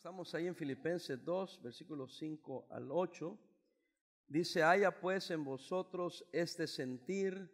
[0.00, 3.38] Estamos ahí en Filipenses 2, versículos 5 al 8.
[4.28, 7.50] Dice, haya pues en vosotros este sentir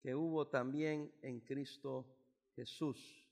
[0.00, 2.06] que hubo también en Cristo
[2.56, 3.22] Jesús.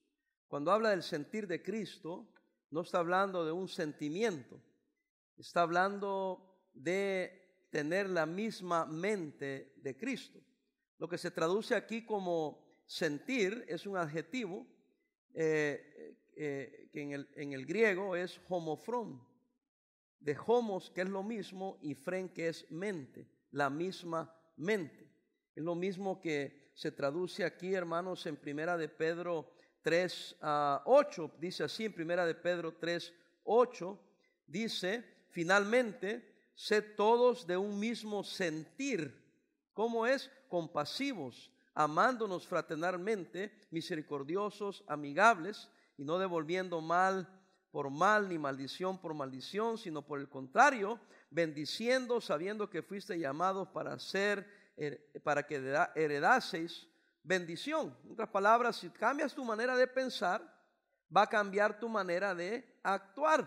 [0.49, 2.29] Cuando habla del sentir de Cristo,
[2.71, 4.61] no está hablando de un sentimiento,
[5.39, 10.43] está hablando de tener la misma mente de Cristo.
[10.99, 14.67] Lo que se traduce aquí como sentir es un adjetivo
[15.33, 19.21] eh, eh, que en el, en el, griego es homofron,
[20.21, 25.11] de homos que es lo mismo y fren que es mente, la misma mente.
[25.57, 31.33] Es lo mismo que se traduce aquí, hermanos, en primera de Pedro 3 a 8,
[31.41, 33.13] dice así en primera de Pedro 3,
[33.43, 33.99] 8,
[34.47, 39.13] dice, finalmente, sed todos de un mismo sentir.
[39.73, 40.31] ¿Cómo es?
[40.47, 47.29] Compasivos, amándonos fraternalmente, misericordiosos, amigables, y no devolviendo mal
[47.71, 50.99] por mal ni maldición por maldición, sino por el contrario,
[51.31, 54.73] bendiciendo, sabiendo que fuiste llamados para ser,
[55.23, 55.57] para que
[55.95, 56.89] heredaseis
[57.23, 57.95] bendición.
[58.05, 60.41] En otras palabras, si cambias tu manera de pensar,
[61.15, 63.47] va a cambiar tu manera de actuar.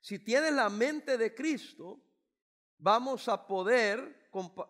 [0.00, 2.00] Si tienes la mente de Cristo,
[2.78, 4.28] vamos a poder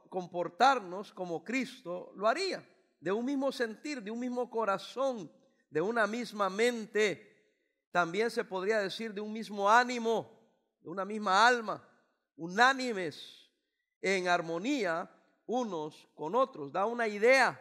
[0.08, 2.66] comportarnos como Cristo lo haría,
[3.00, 5.30] de un mismo sentir, de un mismo corazón,
[5.70, 7.28] de una misma mente,
[7.90, 10.38] también se podría decir de un mismo ánimo,
[10.80, 11.86] de una misma alma,
[12.36, 13.48] unánimes,
[14.00, 15.10] en armonía
[15.46, 16.72] unos con otros.
[16.72, 17.60] Da una idea,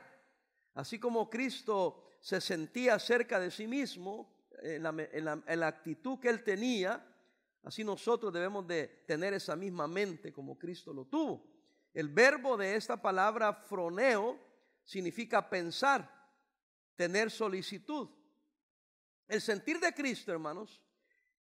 [0.73, 7.05] así como Cristo se sentía cerca de sí mismo, en la, actitud que él tenía,
[7.63, 11.45] así nosotros debemos de tener esa misma mente como Cristo lo tuvo.
[11.93, 14.39] El verbo de esta palabra froneo
[14.83, 16.16] significa pensar
[16.97, 18.09] tener solicitud.
[19.27, 20.81] El sentir de Cristo, hermanos,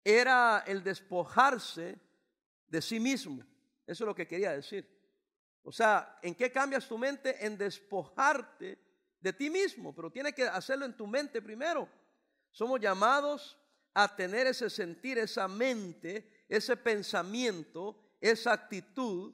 [0.03, 1.99] era el despojarse
[2.67, 3.43] de sí mismo.
[3.87, 4.87] Eso es lo que quería decir.
[5.63, 7.47] O sea, ¿en qué cambias tu mente?
[7.47, 8.79] En despojarte
[9.21, 11.89] de ti mismo, pero tienes que hacerlo en tu mente primero.
[12.51, 13.59] Somos llamados
[13.95, 19.33] a tener ese sentir, esa mente, ese pensamiento, esa actitud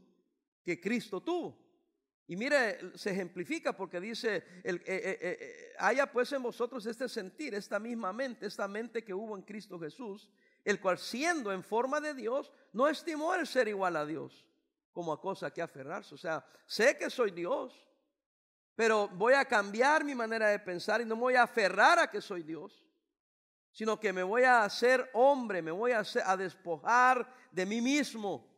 [0.63, 1.59] que Cristo tuvo.
[2.31, 7.57] Y mire, se ejemplifica porque dice, eh, eh, eh, haya pues en vosotros este sentir,
[7.57, 10.31] esta misma mente, esta mente que hubo en Cristo Jesús,
[10.65, 14.47] el cual siendo en forma de Dios, no estimó el ser igual a Dios
[14.93, 16.15] como a cosa que aferrarse.
[16.15, 17.75] O sea, sé que soy Dios,
[18.77, 22.09] pero voy a cambiar mi manera de pensar y no me voy a aferrar a
[22.09, 22.87] que soy Dios,
[23.73, 28.50] sino que me voy a hacer hombre, me voy a, a despojar de mí mismo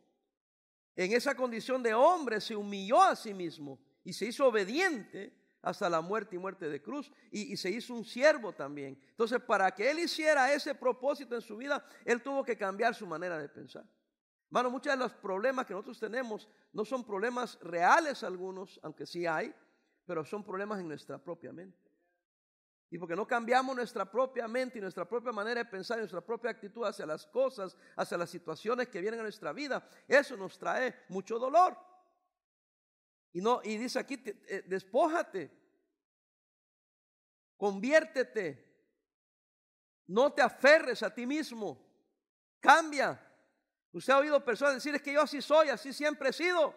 [0.96, 5.88] en esa condición de hombre se humilló a sí mismo y se hizo obediente hasta
[5.88, 8.98] la muerte y muerte de cruz y, se hizo un siervo también.
[9.10, 13.06] Entonces, para que él hiciera ese propósito en su vida, él tuvo que cambiar su
[13.06, 13.84] manera de pensar.
[14.48, 19.24] Hermano, muchos de los problemas que nosotros tenemos no son problemas reales algunos, aunque sí
[19.24, 19.54] hay,
[20.04, 21.81] pero son problemas en nuestra propia mente.
[22.92, 26.20] Y porque no cambiamos nuestra propia mente y nuestra propia manera de pensar y nuestra
[26.20, 30.58] propia actitud hacia las cosas, hacia las situaciones que vienen a nuestra vida, eso nos
[30.58, 31.74] trae mucho dolor.
[33.32, 35.50] Y, no, y dice aquí, eh, despójate,
[37.56, 38.62] conviértete,
[40.08, 41.82] no te aferres a ti mismo,
[42.60, 43.18] cambia.
[43.90, 46.74] Usted ha oído personas decir, es que yo así soy, así siempre he sido.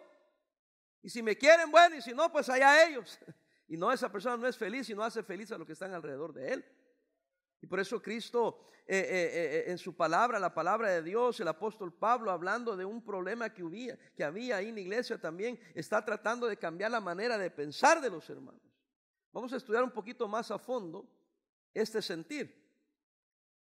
[1.02, 3.20] Y si me quieren, bueno, y si no, pues allá ellos.
[3.68, 5.92] Y no, esa persona no es feliz y no hace feliz a los que están
[5.92, 6.64] alrededor de él.
[7.60, 11.48] Y por eso Cristo eh, eh, eh, en su palabra, la palabra de Dios, el
[11.48, 16.04] apóstol Pablo hablando de un problema que que había ahí en la iglesia también, está
[16.04, 18.62] tratando de cambiar la manera de pensar de los hermanos.
[19.32, 21.08] Vamos a estudiar un poquito más a fondo
[21.74, 22.64] este sentir.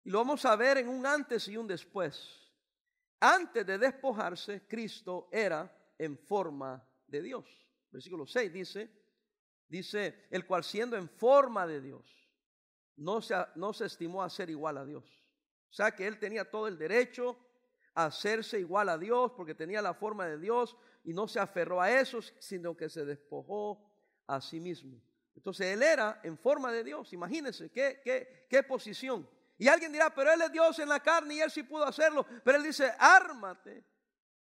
[0.03, 2.49] Y lo vamos a ver en un antes y un después.
[3.19, 7.45] Antes de despojarse, Cristo era en forma de Dios.
[7.91, 8.89] Versículo 6 dice,
[9.71, 12.03] Dice, el cual siendo en forma de Dios,
[12.97, 15.05] no se, no se estimó a ser igual a Dios.
[15.69, 17.39] O sea que él tenía todo el derecho
[17.93, 20.75] a hacerse igual a Dios porque tenía la forma de Dios
[21.05, 23.89] y no se aferró a eso, sino que se despojó
[24.27, 25.01] a sí mismo.
[25.37, 27.13] Entonces él era en forma de Dios.
[27.13, 29.25] Imagínense qué, qué, qué posición.
[29.57, 32.25] Y alguien dirá, pero él es Dios en la carne y él sí pudo hacerlo.
[32.43, 33.85] Pero él dice, ármate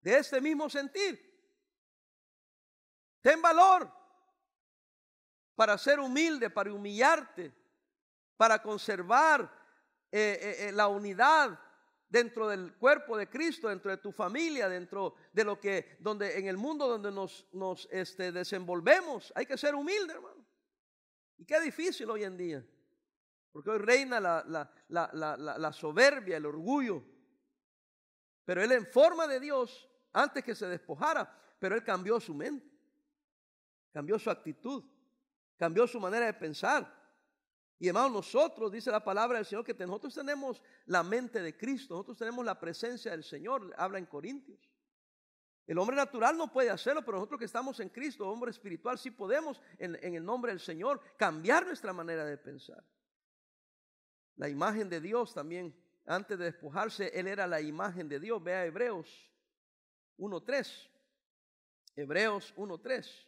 [0.03, 1.21] de este mismo sentir.
[3.23, 3.96] Ten valor
[5.57, 7.53] para ser humilde, para humillarte,
[8.37, 9.51] para conservar
[10.13, 11.59] eh, eh, eh, la unidad
[12.09, 16.47] dentro del cuerpo de Cristo, dentro de tu familia, dentro de lo que, donde en
[16.47, 20.47] el mundo donde nos, nos este, desenvolvemos, hay que ser humilde, hermano.
[21.39, 22.65] Y qué difícil hoy en día,
[23.51, 27.03] porque hoy reina la, la, la, la soberbia, el orgullo.
[28.45, 32.71] Pero él en forma de Dios, antes que se despojara, pero él cambió su mente,
[33.93, 34.85] cambió su actitud,
[35.57, 36.95] cambió su manera de pensar.
[37.79, 41.95] Y hermanos, nosotros, dice la palabra del Señor, que nosotros tenemos la mente de Cristo,
[41.95, 44.71] nosotros tenemos la presencia del Señor, habla en Corintios.
[45.67, 49.11] El hombre natural no puede hacerlo, pero nosotros que estamos en Cristo, hombre espiritual, sí
[49.11, 52.83] podemos en, en el nombre del Señor cambiar nuestra manera de pensar.
[54.37, 55.75] La imagen de Dios también,
[56.07, 58.43] antes de despojarse, Él era la imagen de Dios.
[58.43, 59.09] Vea Hebreos
[60.19, 60.89] 1.3.
[61.97, 63.27] Hebreos 1.3.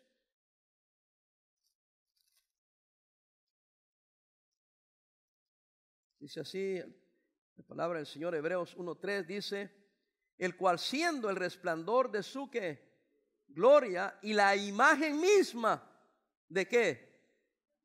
[6.19, 6.83] Dice así,
[7.57, 9.71] la palabra del Señor, Hebreos 1.3 dice,
[10.37, 12.89] el cual siendo el resplandor de su que
[13.49, 15.83] gloria y la imagen misma
[16.49, 17.21] de qué?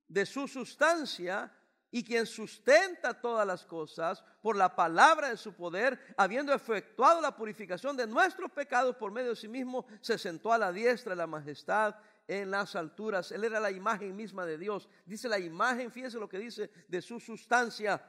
[0.08, 1.52] De su sustancia
[1.92, 7.36] y quien sustenta todas las cosas por la palabra de su poder, habiendo efectuado la
[7.36, 11.18] purificación de nuestros pecados por medio de sí mismo, se sentó a la diestra de
[11.18, 11.96] la majestad
[12.28, 13.32] en las alturas.
[13.32, 14.90] Él era la imagen misma de Dios.
[15.06, 18.04] Dice la imagen, fíjese lo que dice, de su sustancia,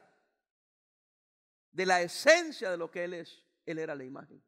[1.75, 3.43] de la esencia de lo que Él es.
[3.67, 4.43] Él era la imagen.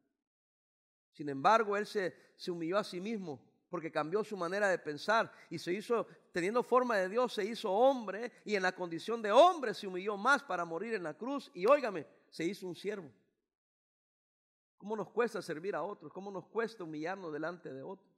[1.11, 2.15] Sin embargo, Él se,
[2.49, 6.95] humilló a sí mismo porque cambió su manera de pensar y se hizo, teniendo forma
[6.97, 10.63] de Dios, se hizo hombre y en la condición de hombre se humilló más para
[10.63, 13.11] morir en la cruz y óigame, se hizo un siervo.
[14.77, 16.13] ¿Cómo nos cuesta servir a otros?
[16.13, 18.09] ¿Cómo nos cuesta humillarnos delante de otros?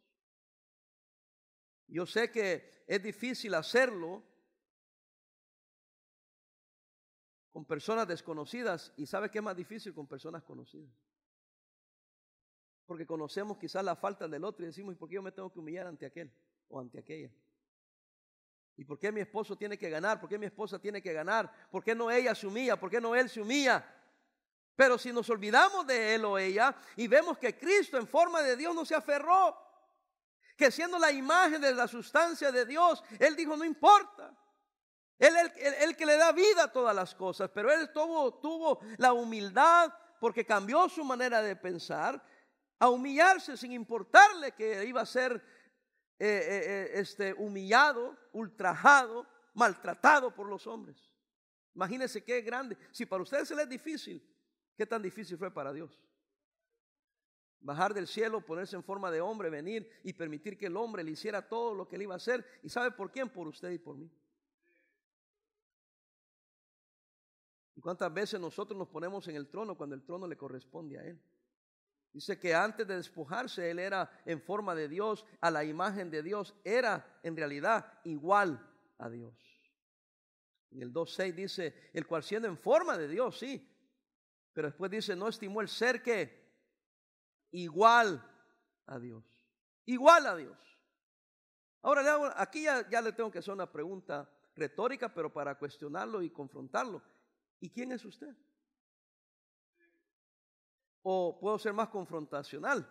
[1.88, 4.24] Yo sé que es difícil hacerlo
[7.60, 10.90] con personas desconocidas y ¿sabe qué es más difícil con personas conocidas?
[12.86, 15.52] porque conocemos quizás la falta del otro y decimos, ¿y por qué yo me tengo
[15.52, 16.32] que humillar ante aquel
[16.70, 17.30] o ante aquella?
[18.78, 20.22] ¿Y por qué mi esposo tiene que ganar?
[20.22, 21.54] ¿Por qué mi esposa tiene que ganar?
[21.70, 22.80] ¿Por qué no ella se humilla?
[22.80, 23.86] ¿Por qué no él se humilla?
[24.76, 28.56] Pero si nos olvidamos de él o ella y vemos que Cristo en forma de
[28.56, 29.56] Dios no se aferró,
[30.58, 34.34] que siendo la imagen de la sustancia de Dios, él dijo, no importa.
[35.20, 38.80] Él es el, que le da vida a todas las cosas, pero él tuvo, tuvo
[38.98, 42.24] la humildad porque cambió su manera de pensar
[42.80, 45.44] a humillarse sin importarle que iba a ser
[46.18, 51.12] eh, eh, eh, este, humillado, ultrajado, maltratado por los hombres.
[51.76, 52.78] Imagínense qué grande.
[52.92, 54.26] Si para ustedes se les es difícil,
[54.78, 56.02] ¿qué tan difícil fue para Dios?
[57.60, 61.12] Bajar del cielo, ponerse en forma de hombre, venir y permitir que el hombre le
[61.12, 62.46] hiciera todo lo que él iba a hacer.
[62.64, 63.28] ¿Y sabe por quién?
[63.28, 64.10] Por usted y por mí.
[67.80, 71.04] ¿Y cuántas veces nosotros nos ponemos en el trono cuando el trono le corresponde a
[71.06, 71.18] él?
[72.12, 76.22] Dice que antes de despojarse, él era en forma de Dios, a la imagen de
[76.22, 79.34] Dios, era en realidad igual a Dios.
[80.72, 83.66] En el 2.6 dice, el cual siendo en forma de Dios, sí,
[84.52, 86.52] pero después dice, no estimó el ser que
[87.52, 88.22] igual
[88.88, 89.24] a Dios,
[89.86, 90.58] igual a Dios.
[91.82, 96.30] Ahora aquí ya, ya le tengo que hacer una pregunta retórica, pero para cuestionarlo y
[96.30, 97.02] confrontarlo.
[97.60, 98.36] ¿Y quién es usted?
[101.02, 102.88] O puedo ser más confrontacional.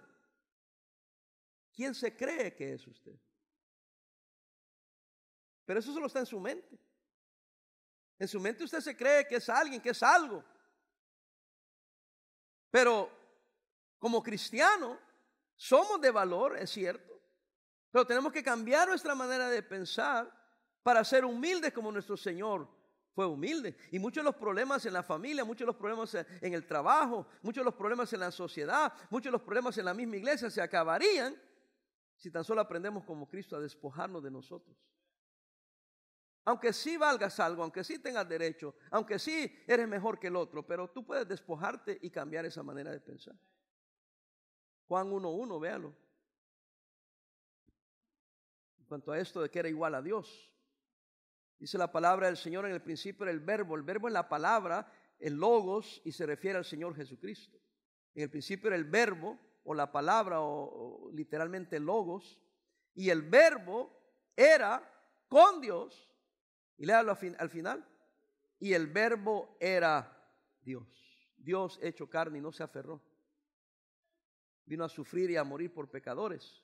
[1.73, 3.19] ¿Quién se cree que es usted?
[5.65, 6.79] Pero eso solo está en su mente.
[8.19, 10.45] En su mente usted se cree que es alguien, que es algo.
[12.71, 13.11] Pero
[13.99, 14.99] como cristiano
[15.57, 17.21] somos de valor, es cierto.
[17.91, 20.33] Pero tenemos que cambiar nuestra manera de pensar
[20.83, 22.78] para ser humildes como nuestro Señor
[23.19, 23.77] fue humilde.
[23.91, 27.27] Y muchos de los problemas en la familia, muchos de los problemas en el trabajo,
[27.43, 30.49] muchos de los problemas en la sociedad, muchos de los problemas en la misma iglesia
[30.49, 31.37] se acabarían
[32.15, 34.77] si tan solo aprendemos como Cristo a despojarnos de nosotros.
[36.45, 40.65] Aunque sí valgas algo, aunque sí tengas derecho, aunque sí eres mejor que el otro,
[40.65, 43.35] pero tú puedes despojarte y cambiar esa manera de pensar.
[44.87, 45.93] Juan 1.1, véalo.
[48.79, 50.49] En cuanto a esto de que era igual a Dios.
[51.59, 53.75] Dice la palabra del Señor en el principio era el verbo.
[53.75, 57.59] El verbo es la palabra, el logos, y se refiere al Señor Jesucristo.
[58.15, 62.39] En el principio era el verbo, o la palabra, o, literalmente logos.
[62.95, 63.91] Y el verbo
[64.37, 64.83] era
[65.29, 66.11] con Dios.
[66.77, 67.85] Y léalo al final.
[68.61, 70.17] Y el verbo era
[70.63, 70.87] Dios.
[71.37, 73.03] Dios hecho carne y no se aferró.
[74.65, 76.63] Vino a sufrir y a morir por pecadores.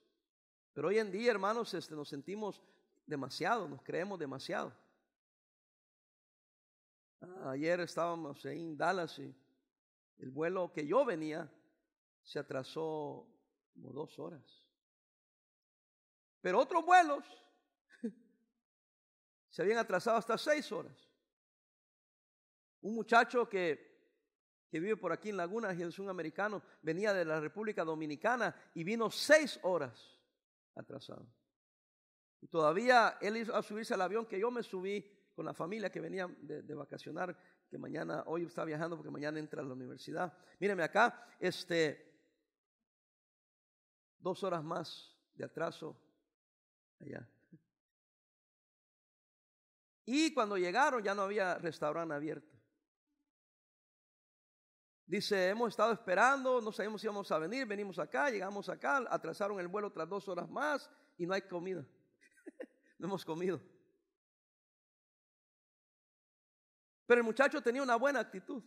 [0.73, 2.63] Pero hoy en día, hermanos, este, nos sentimos
[3.07, 4.73] demasiado, nos creemos demasiado.
[7.47, 9.35] Ayer estábamos en Dallas y
[10.19, 11.51] el vuelo que yo venía
[12.23, 13.27] se atrasó
[13.73, 14.43] como dos horas.
[16.41, 17.25] Pero otros vuelos
[19.51, 21.11] se habían atrasado hasta seis horas.
[22.83, 24.13] Un muchacho que,
[24.71, 28.85] que vive por aquí en Laguna, es un americano, venía de la República Dominicana y
[28.85, 30.21] vino seis horas
[30.75, 31.27] atrasado.
[32.43, 35.91] Y todavía él iba a subirse al avión que yo me subí con la familia
[35.91, 37.37] que venía de, vacacionar,
[37.69, 40.33] que mañana, hoy está viajando porque mañana entra a la universidad.
[40.61, 42.13] Míreme acá, este,
[44.19, 46.01] dos horas más de atraso
[47.01, 47.29] allá.
[50.07, 52.55] Y cuando llegaron ya no había restaurante abierto.
[55.07, 59.61] Dice, hemos estado esperando, no sabemos si íbamos a venir, venimos acá, llegamos acá, atrasaron
[59.61, 61.85] el vuelo tras dos horas más y no hay comida.
[62.99, 63.61] no hemos comido.
[67.07, 68.63] Pero el muchacho tenía una buena actitud.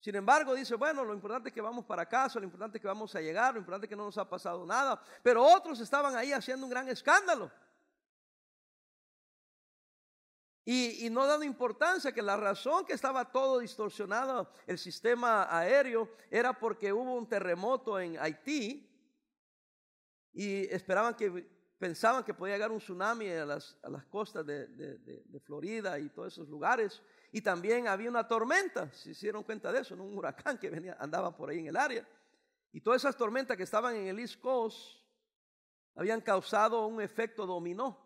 [0.00, 2.88] Sin embargo, dice, bueno, lo importante es que vamos para casa, lo importante es que
[2.88, 5.02] vamos a llegar, lo importante es que no nos ha pasado nada.
[5.22, 7.50] Pero otros estaban ahí haciendo un gran escándalo.
[10.66, 16.54] Y, no dando importancia que la razón que estaba todo distorsionado el sistema aéreo era
[16.54, 18.90] porque hubo un terremoto en Haití
[20.32, 24.66] y esperaban que, pensaban que podía llegar un tsunami a las, a las costas de,
[24.66, 27.02] de, Florida y todos esos lugares.
[27.32, 31.36] Y también había una tormenta, se dieron cuenta de eso, un huracán que venía, andaba
[31.36, 32.06] por ahí en el área.
[32.72, 34.98] Y todas esas tormentas que estaban en el East Coast
[35.94, 38.00] habían causado un efecto dominó.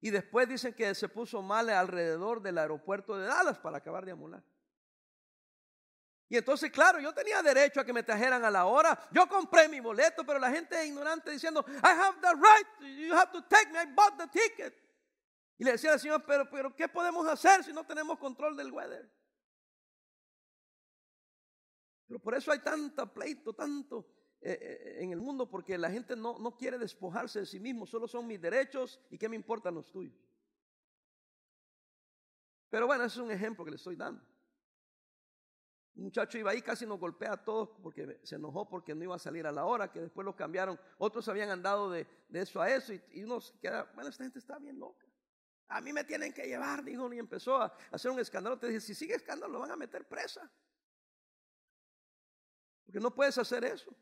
[0.00, 4.12] Y después dicen que se puso mal alrededor del aeropuerto de Dallas para acabar de
[4.12, 4.42] amular.
[6.34, 8.98] Y entonces, claro, yo tenía derecho a que me trajeran a la hora.
[9.12, 13.14] Yo compré mi boleto, pero la gente es ignorante diciendo, I have the right, you
[13.14, 14.74] have to take me, I bought the ticket.
[15.56, 18.72] Y le decía al Señor, pero, pero ¿qué podemos hacer si no tenemos control del
[18.72, 19.08] weather?
[22.08, 24.04] Pero por eso hay tanta pleito, tanto
[24.40, 27.86] eh, eh, en el mundo porque la gente no, no quiere despojarse de sí mismo,
[27.86, 30.18] solo son mis derechos y qué me importan los tuyos.
[32.70, 34.33] Pero bueno, ese es un ejemplo que le estoy dando.
[35.96, 39.14] Un muchacho iba ahí, casi nos golpea a todos porque se enojó porque no iba
[39.14, 40.78] a salir a la hora, que después lo cambiaron.
[40.98, 44.40] Otros habían andado de, de eso a eso y, y uno queda, bueno, esta gente
[44.40, 45.06] está bien loca.
[45.68, 48.58] A mí me tienen que llevar, dijo, y empezó a hacer un escándalo.
[48.58, 50.50] Te dije, si sigue escándalo, lo van a meter presa.
[52.84, 53.94] Porque no puedes hacer eso.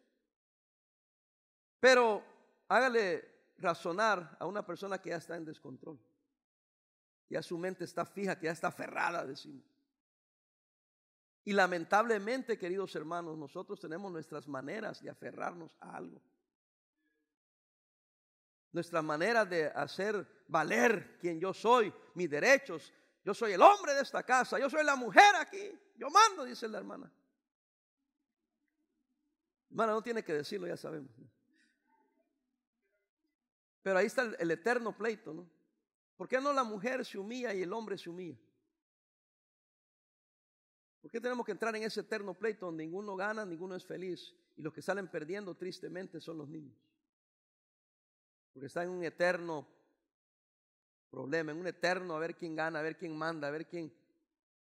[1.79, 2.23] Pero
[2.69, 5.99] hágale razonar a una persona que ya está en descontrol.
[7.29, 9.72] Ya su mente está fija, que ya está aferrada, decimos.
[11.45, 16.23] Y lamentablemente, queridos hermanos, nosotros tenemos nuestras maneras de aferrarnos a algo.
[18.71, 22.93] Nuestra manera de hacer valer quien yo soy, mis derechos.
[23.25, 25.79] Yo soy el hombre de esta casa, yo soy la mujer aquí.
[25.97, 27.13] Yo mando, dice la hermana.
[29.71, 31.11] Hermana, no tiene que decirlo, ya sabemos.
[33.83, 35.49] Pero ahí está el, eterno pleito, ¿no?
[36.17, 38.39] ¿Por qué no la mujer se humilla y el hombre se humilla?
[41.03, 44.35] ¿Por qué tenemos que entrar en ese eterno pleito donde ninguno gana, ninguno es feliz
[44.57, 46.79] y los que salen perdiendo tristemente son los niños?
[48.53, 49.67] Porque está en un eterno
[51.11, 53.93] problema, en un eterno a ver quién gana, a ver quién manda, a ver quién,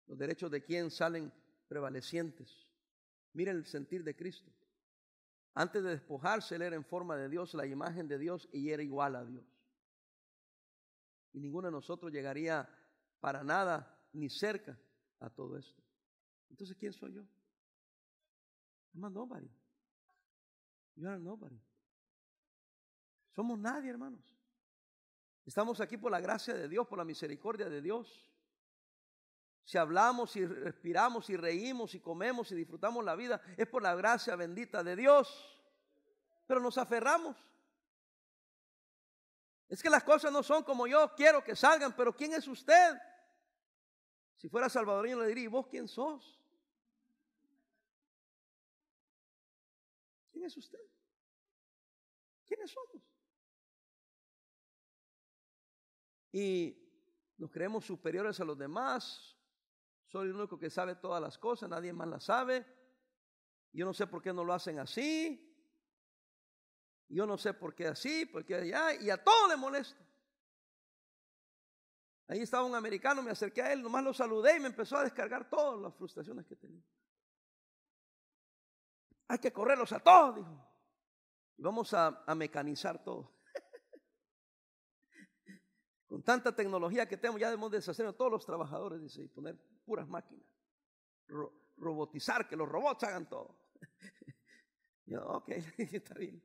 [0.08, 1.34] los derechos de quién salen
[1.68, 2.66] prevalecientes.
[3.34, 4.50] Miren el sentir de Cristo.
[5.54, 8.82] Antes de despojarse, él era en forma de Dios, la imagen de Dios, y era
[8.82, 9.44] igual a Dios.
[11.34, 12.70] Y ninguno de nosotros llegaría
[13.20, 14.80] para nada ni cerca
[15.20, 15.82] a todo esto.
[16.52, 17.24] Entonces, ¿quién soy yo?
[18.94, 19.50] I'm a nobody.
[20.96, 21.60] You are nobody.
[23.32, 24.38] Somos nadie, hermanos.
[25.46, 28.30] Estamos aquí por la gracia de Dios, por la misericordia de Dios.
[29.64, 33.96] Si hablamos y respiramos y reímos y comemos y disfrutamos la vida, es por la
[33.96, 35.58] gracia bendita de Dios.
[36.46, 37.38] Pero nos aferramos.
[39.70, 43.00] Es que las cosas no son como yo quiero que salgan, pero ¿quién es usted?
[44.36, 46.41] Si fuera salvadoreño le diría, ¿y vos quién sos?
[50.42, 50.80] ¿Quién es usted?
[52.48, 53.04] ¿Quiénes somos?
[56.32, 56.76] Y
[57.38, 59.38] nos creemos superiores a los demás,
[60.08, 62.66] soy el único que sabe todas las cosas, nadie más las sabe.
[63.72, 65.48] Yo no sé por qué no lo hacen así.
[67.08, 70.04] Yo no sé por qué así, porque allá, y a todo le molesta.
[72.30, 75.04] Ahí estaba un americano, me acerqué a él, nomás lo saludé y me empezó a
[75.04, 76.84] descargar todas las frustraciones que tenía.
[79.32, 80.68] Hay que correrlos a todos, dijo.
[81.56, 83.34] Vamos a, mecanizar todo.
[86.06, 89.58] Con tanta tecnología que tenemos, ya debemos deshacer a todos los trabajadores, dice, y poner
[89.86, 90.46] puras máquinas.
[91.78, 93.58] robotizar, que los robots hagan todo.
[95.06, 95.48] Yo, ok,
[95.78, 96.44] está bien.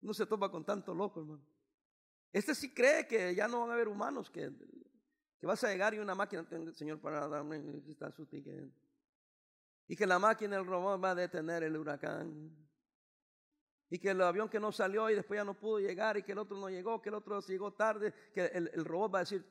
[0.00, 1.44] No se topa con tanto loco, hermano.
[2.32, 4.52] Este sí cree que ya no van a haber humanos, que,
[5.40, 8.72] que vas a llegar y una máquina, señor, para darme, está su ticket.
[9.88, 12.54] Y que la máquina del robot va a detener el huracán.
[13.90, 16.32] Y que el avión que no salió y después ya no pudo llegar y que
[16.32, 19.22] el otro no llegó, que el otro llegó tarde, que el, el robot va a
[19.22, 19.44] decir,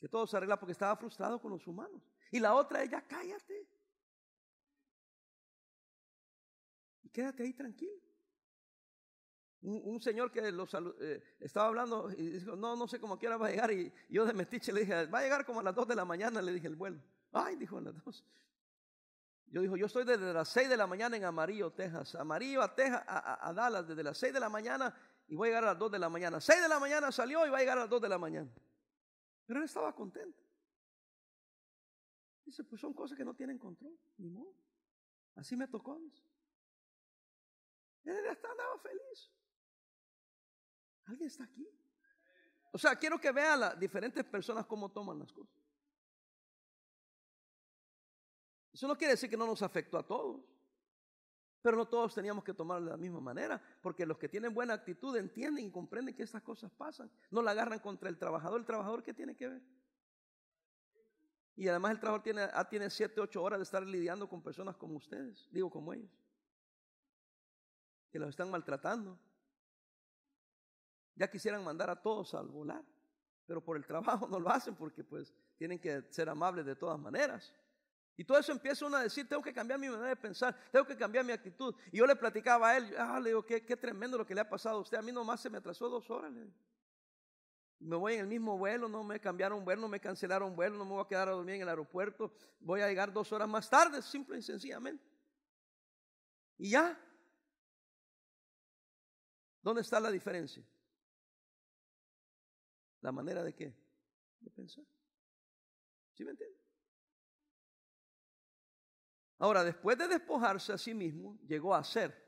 [0.00, 2.02] que todo se arregla porque estaba frustrado con los humanos.
[2.30, 3.68] Y la otra, ella, cállate.
[7.02, 8.07] Y quédate ahí tranquilo.
[9.60, 13.50] Un, señor que eh, estaba hablando y dijo, no, no sé cómo quiera va a
[13.50, 13.72] llegar.
[13.72, 16.04] Y yo de metiche le dije, va a llegar como a las 2 de la
[16.04, 17.00] mañana, le dije el vuelo.
[17.32, 18.24] Ay, dijo a las 2.
[19.50, 22.14] Yo dijo, yo estoy desde las 6 de la mañana en Amarillo, Texas.
[22.14, 24.94] Amarillo a Texas, a, Dallas, desde las 6 de la mañana
[25.26, 26.40] y voy a llegar a las 2 de la mañana.
[26.40, 28.50] 6 de la mañana salió y va a llegar a las 2 de la mañana.
[29.46, 30.38] Pero él estaba contento.
[32.44, 34.54] Dice, pues son cosas que no tienen control, ni modo.
[35.34, 35.98] Así me tocó.
[38.04, 39.30] Él estaba feliz.
[41.08, 41.66] ¿Alguien está aquí?
[42.72, 45.56] O sea, quiero que vean las diferentes personas cómo toman las cosas.
[48.72, 50.42] Eso no quiere decir que no nos afectó a todos.
[51.62, 54.74] Pero no todos teníamos que tomarlo de la misma manera, porque los que tienen buena
[54.74, 57.10] actitud entienden y comprenden que estas cosas pasan.
[57.30, 58.60] No la agarran contra el trabajador.
[58.60, 59.62] ¿El trabajador qué tiene que ver?
[61.56, 64.76] Y además el trabajador tiene, ah, tiene siete, ocho horas de estar lidiando con personas
[64.76, 66.12] como ustedes, digo como ellos,
[68.10, 69.18] que los están maltratando.
[71.18, 72.84] Ya quisieran mandar a todos al volar,
[73.44, 76.98] pero por el trabajo no lo hacen porque pues tienen que ser amables de todas
[76.98, 77.52] maneras.
[78.16, 80.86] Y todo eso empieza uno a decir, tengo que cambiar mi manera de pensar, tengo
[80.86, 81.74] que cambiar mi actitud.
[81.90, 84.48] Y yo le platicaba a él, ah, le digo, qué, tremendo lo que le ha
[84.48, 84.96] pasado a usted.
[84.96, 86.32] A mí nomás se me atrasó dos horas.
[87.80, 90.84] Me voy en el mismo vuelo, no me cambiaron vuelo, no me cancelaron vuelo, no
[90.84, 92.32] me voy a quedar a dormir en el aeropuerto.
[92.60, 95.04] Voy a llegar dos horas más tarde, simple y sencillamente.
[96.58, 96.96] Y ya.
[99.62, 100.64] ¿Dónde está la diferencia?
[103.00, 103.74] La manera de qué?
[104.40, 104.84] De pensar.
[106.14, 106.58] ¿Sí me entiende?
[109.38, 112.26] Ahora, después de despojarse a sí mismo, llegó a ser.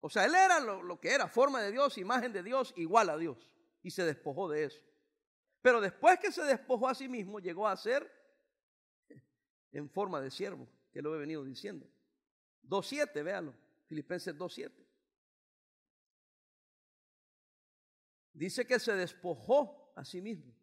[0.00, 3.16] O sea, él era lo, que era, forma de Dios, imagen de Dios, igual a
[3.16, 3.50] Dios.
[3.82, 4.80] Y se despojó de eso.
[5.60, 8.10] Pero después que se despojó a sí mismo, llegó a ser
[9.72, 11.88] en forma de siervo, que lo he venido diciendo.
[12.64, 13.54] 2.7, véanlo,
[13.86, 14.72] Filipenses 2.7.
[18.34, 20.54] Dice que se despojó a sí mismo.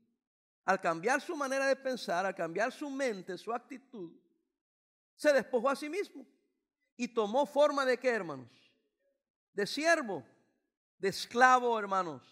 [0.66, 4.12] Al cambiar su manera de pensar, al cambiar su mente, su actitud,
[5.16, 6.26] se despojó a sí mismo
[6.96, 8.50] y tomó forma de qué, hermanos?
[9.54, 10.26] De siervo,
[10.98, 12.24] de esclavo, hermanos.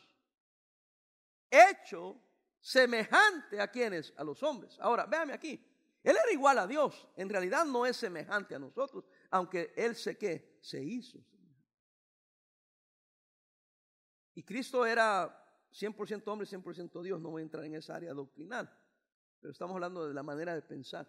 [1.50, 2.22] Hecho
[2.60, 4.78] semejante a quienes, a los hombres.
[4.80, 5.64] Ahora, véame aquí.
[6.04, 7.08] Él era igual a Dios.
[7.16, 11.20] En realidad no es semejante a nosotros, aunque él se que se hizo.
[14.36, 15.47] Y Cristo era
[15.78, 17.22] 100% hombre, 100% Dios.
[17.22, 18.70] No voy a entrar en esa área doctrinal,
[19.40, 21.08] pero estamos hablando de la manera de pensar.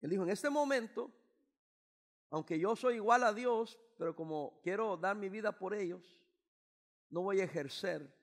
[0.00, 1.10] Él dijo, en este momento,
[2.30, 6.20] aunque yo soy igual a Dios, pero como quiero dar mi vida por ellos,
[7.10, 8.16] no voy a ejercer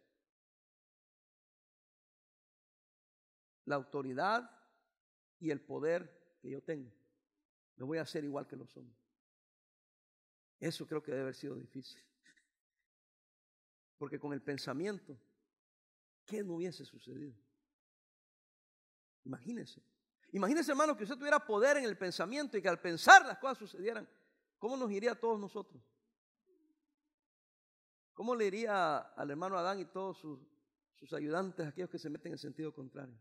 [3.66, 4.50] la autoridad
[5.40, 6.94] y el poder que yo tengo.
[7.76, 8.98] Me voy a hacer igual que los hombres.
[10.60, 12.02] Eso creo que debe haber sido difícil.
[13.98, 15.18] Porque con el pensamiento,
[16.26, 17.34] ¿qué no hubiese sucedido?
[19.24, 19.82] Imagínense.
[20.32, 23.58] Imagínese, hermano, que usted tuviera poder en el pensamiento y que al pensar las cosas
[23.58, 24.08] sucedieran.
[24.58, 25.82] ¿Cómo nos iría a todos nosotros?
[28.14, 30.40] ¿Cómo le iría al hermano Adán y todos sus,
[30.94, 33.18] sus ayudantes, aquellos que se meten en sentido contrario?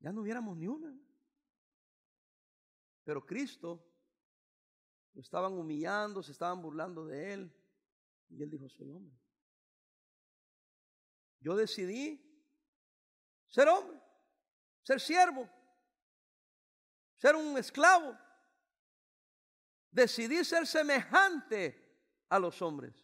[0.00, 0.98] Ya no hubiéramos ni una.
[3.10, 3.84] Pero Cristo
[5.14, 7.52] lo estaban humillando, se estaban burlando de él.
[8.28, 9.18] Y él dijo, soy hombre.
[11.40, 12.24] Yo decidí
[13.48, 14.00] ser hombre,
[14.84, 15.50] ser siervo,
[17.16, 18.16] ser un esclavo.
[19.90, 22.94] Decidí ser semejante a los hombres.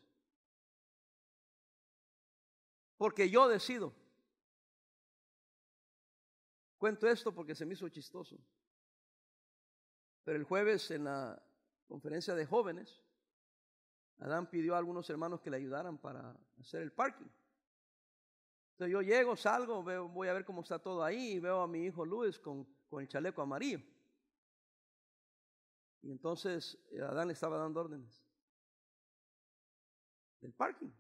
[2.97, 3.93] Porque yo decido.
[6.79, 8.39] Cuento esto porque se me hizo chistoso.
[10.27, 11.41] Pero el jueves en la
[11.87, 13.01] conferencia de jóvenes,
[14.19, 17.31] Adán pidió a algunos hermanos que le ayudaran para hacer el parking.
[18.73, 21.69] Entonces yo llego, salgo, veo, voy a ver cómo está todo ahí y veo a
[21.69, 23.79] mi hijo Luis con, con el chaleco amarillo.
[26.03, 28.27] Y entonces eh, Adán le estaba dando órdenes
[30.41, 30.91] del parking.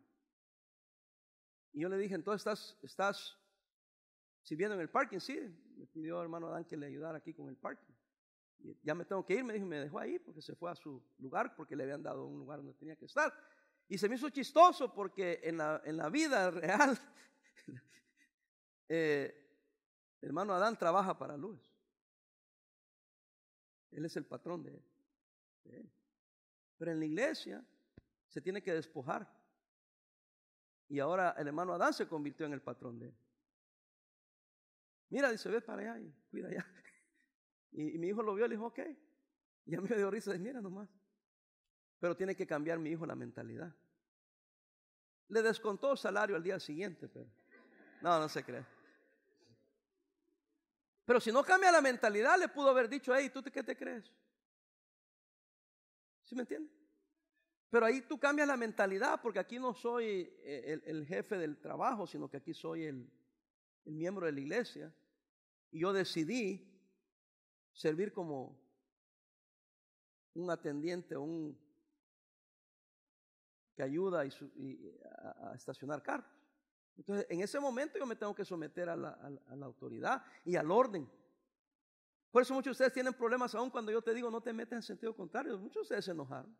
[1.73, 3.37] Y yo le dije, entonces estás, estás
[4.43, 5.37] sirviendo en el parking, sí.
[5.77, 7.96] Me pidió hermano Adán que le ayudara aquí con el parking.
[8.83, 11.03] Ya me tengo que ir, me dijo, me dejó ahí porque se fue a su
[11.19, 13.33] lugar, porque le habían dado un lugar donde tenía que estar.
[13.89, 16.99] Y se me hizo chistoso porque en la, en la vida real,
[18.89, 19.47] eh,
[20.21, 21.61] el hermano Adán trabaja para Luz.
[23.93, 25.91] Él es el patrón de él.
[26.79, 27.65] Pero en la iglesia
[28.29, 29.31] se tiene que despojar.
[30.89, 33.17] Y ahora el hermano Adán se convirtió en el patrón de él.
[35.09, 36.67] Mira, dice, ve para allá y cuida allá.
[37.77, 38.81] Y, mi hijo lo vio y le dijo, ok.
[39.67, 40.89] Y a mí me dio risa, dice, mira nomás.
[42.01, 43.75] Pero tiene que cambiar mi hijo la mentalidad.
[45.29, 47.27] Le descontó el salario al día siguiente, pero
[48.01, 48.65] no, no se cree.
[51.05, 54.11] Pero si no cambia la mentalidad, le pudo haber dicho, hey, ¿tú qué te crees?
[56.25, 56.73] ¿Sí me entiendes?
[57.69, 62.07] Pero ahí tú cambias la mentalidad, porque aquí no soy eh, el, jefe del trabajo,
[62.07, 63.11] sino que aquí soy el
[63.85, 64.95] miembro de la iglesia.
[65.71, 66.76] Y yo decidí
[67.77, 68.59] servir como
[70.35, 71.57] un atendiente, un
[73.75, 76.31] que ayuda a, estacionar carros.
[76.97, 79.19] Entonces, en ese momento yo me tengo que someter a la,
[79.63, 81.07] autoridad y al orden.
[82.31, 84.77] Por eso muchos de ustedes tienen problemas aún cuando yo te digo no te metas
[84.79, 85.59] en sentido contrario.
[85.59, 86.57] Muchos de ustedes se enojaron.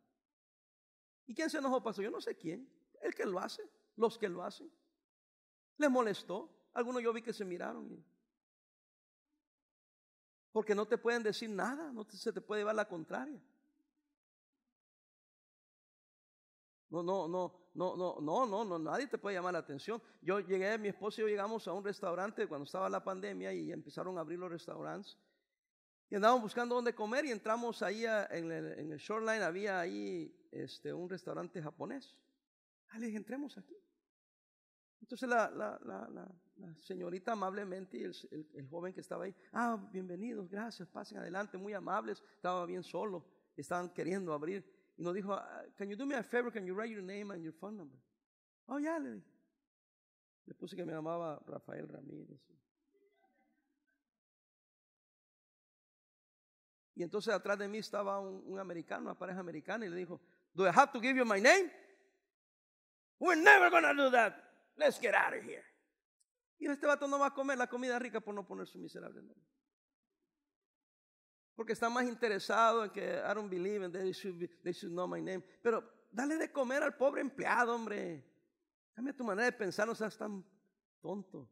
[1.25, 2.05] ¿Y quién se enojó, pastor?
[2.05, 2.69] Yo no sé quién.
[3.01, 3.63] El que lo hace,
[3.95, 4.71] los que lo hacen.
[5.77, 6.53] Les molestó.
[6.73, 7.91] Algunos yo vi que se miraron.
[7.91, 8.05] Y
[10.57, 13.39] porque no te pueden decir nada, no se te puede llevar la contraria.
[16.89, 20.01] No, no, no, no, no, no, no, no, nadie te puede llamar la atención.
[20.19, 23.71] Yo llegué, mi esposo y yo llegamos a un restaurante cuando estaba la pandemia y
[23.71, 25.15] empezaron a abrir los restaurantes.
[26.09, 31.07] Y andábamos buscando dónde comer y entramos ahí en el, shoreline, había ahí este, un
[31.07, 32.17] restaurante japonés.
[32.89, 33.77] Ah, le entremos aquí.
[35.01, 40.49] Entonces la, la, la, la señorita amablemente y el, joven que estaba ahí, ah, bienvenidos,
[40.49, 44.65] gracias, pasen adelante, muy amables, estaba bien solo, estaban queriendo abrir.
[44.97, 47.31] Y nos dijo, ah, can you do me a favor, can you write your name
[47.31, 47.97] and your phone number?
[48.67, 49.37] Oh, ya, le dije.
[50.45, 52.39] Le puse que me llamaba Rafael Ramírez.
[56.95, 60.19] Y entonces atrás de mí estaba un, un, americano, una pareja americana, y le dijo,
[60.53, 61.69] Do I have to give you my name?
[63.19, 64.46] We're never gonna do that.
[64.77, 65.63] Let's get out of here.
[66.59, 69.21] Y este vato no va a comer la comida rica por no poner su miserable
[69.21, 69.45] nombre.
[71.55, 75.07] Porque está más interesado en que I don't believe and they should, they should know
[75.07, 75.43] my name.
[75.61, 78.23] Pero dale de comer al pobre empleado, hombre.
[78.93, 80.45] Cambia tu manera de pensar, no seas tan
[81.01, 81.49] tonto.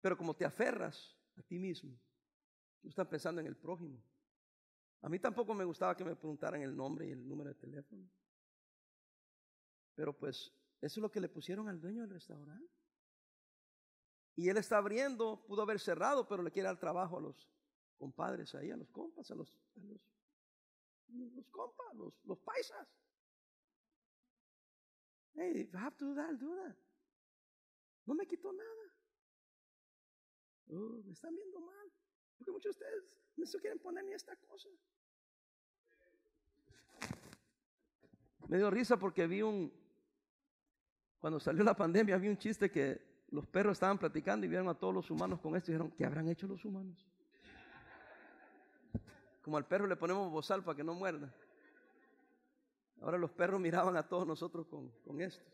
[0.00, 1.98] Pero como te aferras a ti mismo,
[2.80, 4.02] tú estás pensando en el prójimo.
[5.02, 8.08] A mí tampoco me gustaba que me preguntaran el nombre y el número de teléfono.
[9.94, 12.72] Pero pues eso es lo que le pusieron al dueño del restaurante.
[14.34, 17.48] Y él está abriendo, pudo haber cerrado, pero le quiere dar trabajo a los
[17.98, 19.54] compadres ahí, a los compas, a los,
[21.08, 22.88] los, compas, los, paisas.
[25.34, 26.76] Hey, I have to do that, do that.
[28.06, 28.94] No me quitó nada.
[30.70, 31.92] Oh, me están viendo mal.
[32.36, 34.68] Porque muchos de ustedes no se quieren poner ni esta cosa.
[38.48, 39.72] Me dio risa porque vi un,
[41.22, 44.74] cuando salió la pandemia había un chiste que los perros estaban platicando y vieron a
[44.74, 47.06] todos los humanos con esto y dijeron, ¿qué habrán hecho los humanos?
[49.40, 51.32] Como al perro le ponemos bozal para que no muerda.
[53.00, 55.44] Ahora los perros miraban a todos nosotros con, con esto.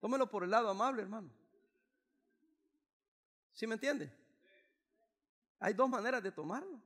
[0.00, 1.30] Tómelo por el lado amable, hermano.
[3.52, 4.12] ¿Sí me entiende?
[5.60, 6.82] Hay dos maneras de tomarlo.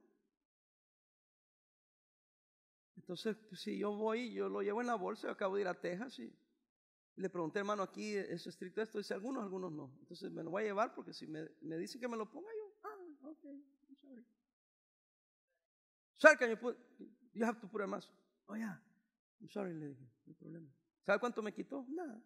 [2.99, 5.69] Entonces, pues, si yo voy, yo lo llevo en la bolsa, yo acabo de ir
[5.69, 6.44] a Texas y
[7.17, 8.99] le pregunté, hermano, aquí es estricto esto.
[8.99, 9.93] Dice, algunos, algunos no.
[10.01, 11.49] Entonces me lo voy a llevar porque si me,
[11.79, 14.25] dicen que me lo ponga yo, ah, ok, I'm sorry.
[16.17, 16.77] Sir, can you put,
[17.33, 18.09] you have to put a mask.
[18.49, 18.79] Oh, yeah,
[19.41, 19.95] I'm sorry, no
[20.35, 20.69] problema.
[21.03, 21.87] ¿Sabe cuánto me quitó?
[21.89, 22.21] Nada.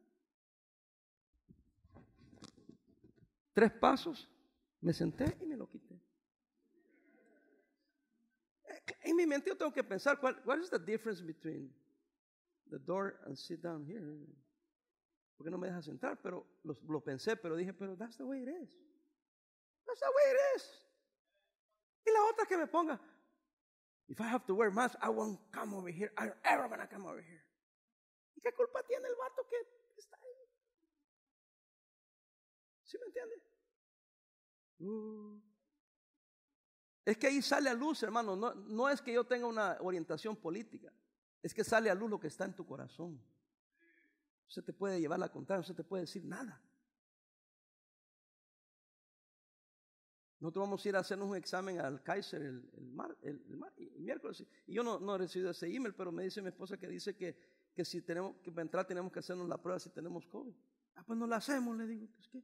[3.53, 4.29] Tres pasos,
[4.81, 6.01] me senté y me lo quité.
[9.03, 11.70] En mi mente yo tengo que pensar, ¿cuál, what is the difference between
[12.70, 14.16] the door and sit down here?
[15.38, 16.20] ¿Por qué no me dejas entrar?
[16.20, 18.77] Pero lo, pensé, pero dije, pero that's the way it is.
[19.87, 20.85] That's the way it is.
[22.05, 23.01] Y la otra que me ponga,
[24.09, 26.12] if I have to wear mask, I won't come over here.
[26.18, 27.44] I'm ever gonna come over here.
[28.35, 29.57] ¿Y qué culpa tiene el vato que
[29.96, 30.51] está ahí?
[32.83, 33.40] ¿Sí me entiende?
[34.81, 35.40] Uh.
[37.05, 38.35] Es que ahí sale a luz, hermano.
[38.35, 40.92] No, no es que yo tenga una orientación política.
[41.40, 43.22] Es que sale a luz lo que está en tu corazón.
[44.49, 46.63] Usted te puede llevar la contraria, usted te puede decir nada.
[50.41, 52.71] Nosotros vamos a ir a hacernos un examen al Kaiser el,
[53.23, 53.41] el,
[53.99, 54.47] miércoles.
[54.67, 57.17] Y yo no, no, he recibido ese email, pero me dice mi esposa que dice
[57.17, 57.37] que,
[57.75, 60.55] que si tenemos que entrar tenemos que hacernos la prueba si tenemos COVID.
[60.95, 62.07] Ah, pues no la hacemos, le digo.
[62.15, 62.43] Pues, ¿qué?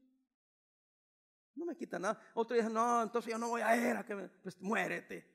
[1.54, 2.20] No me quita nada.
[2.34, 5.33] Otro dice, no, entonces yo no voy a ir a que me, pues muérete.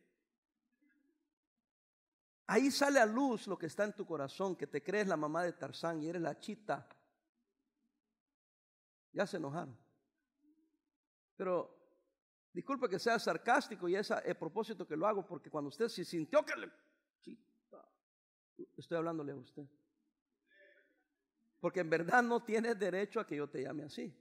[2.51, 5.43] Ahí sale a luz lo que está en tu corazón, que te crees la mamá
[5.43, 6.89] de Tarzán y eres la chita.
[9.13, 9.77] Ya se enojaron.
[11.37, 11.77] Pero
[12.51, 16.03] disculpe que sea sarcástico y es a, propósito que lo hago, porque cuando usted se
[16.03, 16.71] sintió que le...
[17.21, 17.87] Chita,
[18.75, 19.67] estoy hablándole a usted.
[21.59, 24.11] Porque en verdad no tienes derecho a que yo te llame así.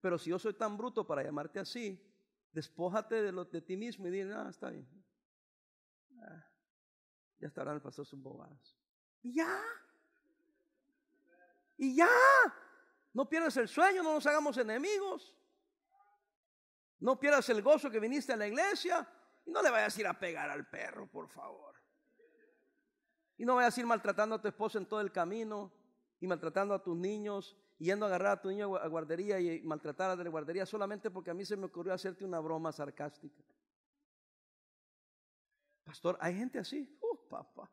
[0.00, 2.04] Pero si yo soy tan bruto para llamarte así,
[2.50, 4.88] despójate de, lo, de ti mismo y dile, ah, está bien.
[6.22, 6.49] Ah,
[7.40, 8.76] ya estarán el pastor sus bobadas.
[9.22, 9.62] Y ya.
[11.78, 12.08] Y ya.
[13.12, 15.36] No pierdas el sueño, no nos hagamos enemigos.
[17.00, 19.08] No pierdas el gozo que viniste a la iglesia.
[19.46, 21.74] Y no le vayas a ir a pegar al perro, por favor.
[23.38, 25.72] Y no vayas a ir maltratando a tu esposa en todo el camino
[26.20, 30.10] y maltratando a tus niños yendo a agarrar a tu niño a guardería y maltratar
[30.10, 33.42] a la guardería solamente porque a mí se me ocurrió hacerte una broma sarcástica.
[35.82, 36.94] Pastor, hay gente así.
[37.30, 37.70] Papá.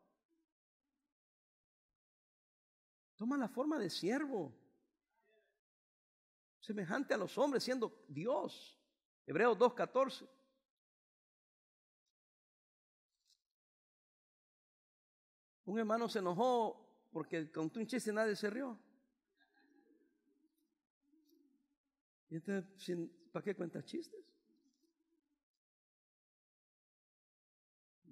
[3.16, 4.56] Toma la forma de siervo.
[6.60, 8.78] Semejante a los hombres, siendo Dios.
[9.26, 10.28] Hebreos 2.14.
[15.64, 18.78] Un hermano se enojó porque con un chiste nadie se rió.
[22.30, 24.24] Y entonces, ¿para qué cuenta chistes?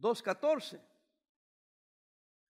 [0.00, 0.95] 2.14.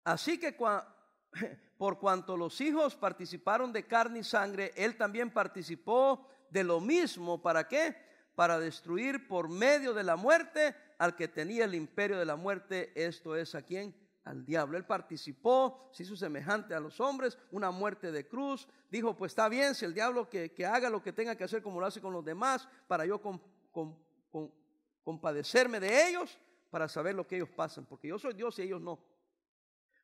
[0.09, 0.57] Así que
[1.77, 7.42] por cuanto los hijos participaron de carne y sangre, él también participó de lo mismo.
[7.42, 7.94] ¿Para qué?
[8.35, 12.90] Para destruir por medio de la muerte al que tenía el imperio de la muerte.
[12.94, 13.94] Esto es a quien
[14.25, 14.79] al diablo.
[14.79, 18.66] Él participó, se hizo semejante a los hombres, una muerte de cruz.
[18.90, 21.81] Dijo, pues está bien, si el diablo que, haga lo que tenga que hacer como
[21.81, 23.21] lo hace con los demás, para yo
[25.05, 26.38] compadecerme de ellos,
[26.71, 29.17] para saber lo que ellos pasan, porque yo soy Dios y ellos no.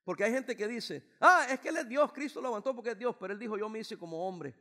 [0.05, 2.90] Porque hay gente que dice, ah, es que Él es Dios, Cristo lo aguantó porque
[2.90, 4.55] es Dios, pero Él dijo, yo me hice como hombre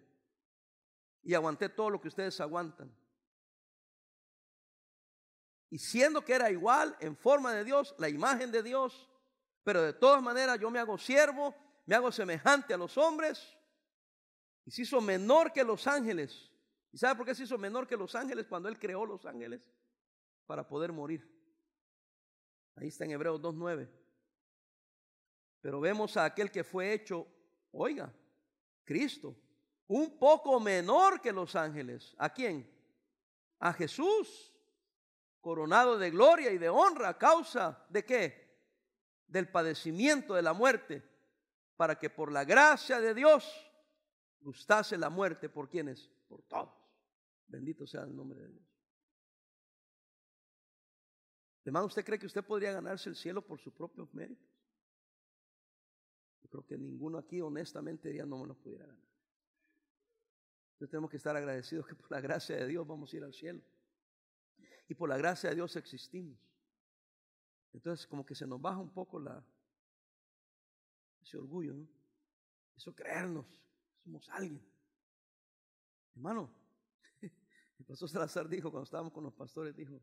[1.22, 2.94] y aguanté todo lo que ustedes aguantan.
[5.70, 9.10] Y siendo que era igual, en forma de Dios, la imagen de Dios,
[9.64, 13.58] pero de todas maneras yo me hago siervo, me hago semejante a los hombres.
[14.66, 16.52] Y se hizo menor que los ángeles.
[16.92, 19.62] ¿Y sabe por qué se hizo menor que los ángeles cuando Él creó los ángeles?
[20.46, 21.28] Para poder morir.
[22.76, 23.90] Ahí está en Hebreos 2.9.
[25.64, 27.26] Pero vemos a aquel que fue hecho,
[27.72, 28.14] oiga,
[28.84, 29.34] Cristo,
[29.88, 32.14] un poco menor que los ángeles.
[32.18, 32.70] ¿A quién?
[33.60, 34.54] A Jesús,
[35.40, 38.44] coronado de gloria y de honra a causa de qué?
[39.34, 41.02] del padecimiento de la muerte,
[41.78, 43.52] para que por la gracia de Dios
[44.42, 46.76] gustase la muerte por quienes, por todos.
[47.48, 48.68] Bendito sea el nombre de Dios.
[51.62, 54.53] Además, ¿usted cree que usted podría ganarse el cielo por sus propios méritos?
[56.54, 59.10] Creo que ninguno aquí honestamente diría no me lo pudiera ganar.
[60.74, 63.34] Entonces tenemos que estar agradecidos que por la gracia de Dios vamos a ir al
[63.34, 63.60] cielo.
[64.88, 66.38] Y por la gracia de Dios existimos.
[67.74, 69.44] Entonces como que se nos baja un poco la,
[71.24, 71.88] ese orgullo, ¿no?
[72.78, 73.48] Eso creernos,
[74.04, 74.64] somos alguien.
[76.14, 76.54] Hermano,
[77.22, 80.00] el pastor Salazar dijo cuando estábamos con los pastores, dijo,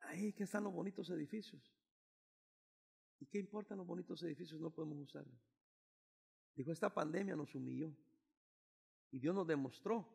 [0.00, 1.77] ahí que están los bonitos edificios.
[3.20, 4.60] ¿Y qué importan los bonitos edificios?
[4.60, 5.38] No podemos usarlos.
[6.54, 7.92] Dijo, esta pandemia nos humilló.
[9.10, 10.06] Y Dios nos demostró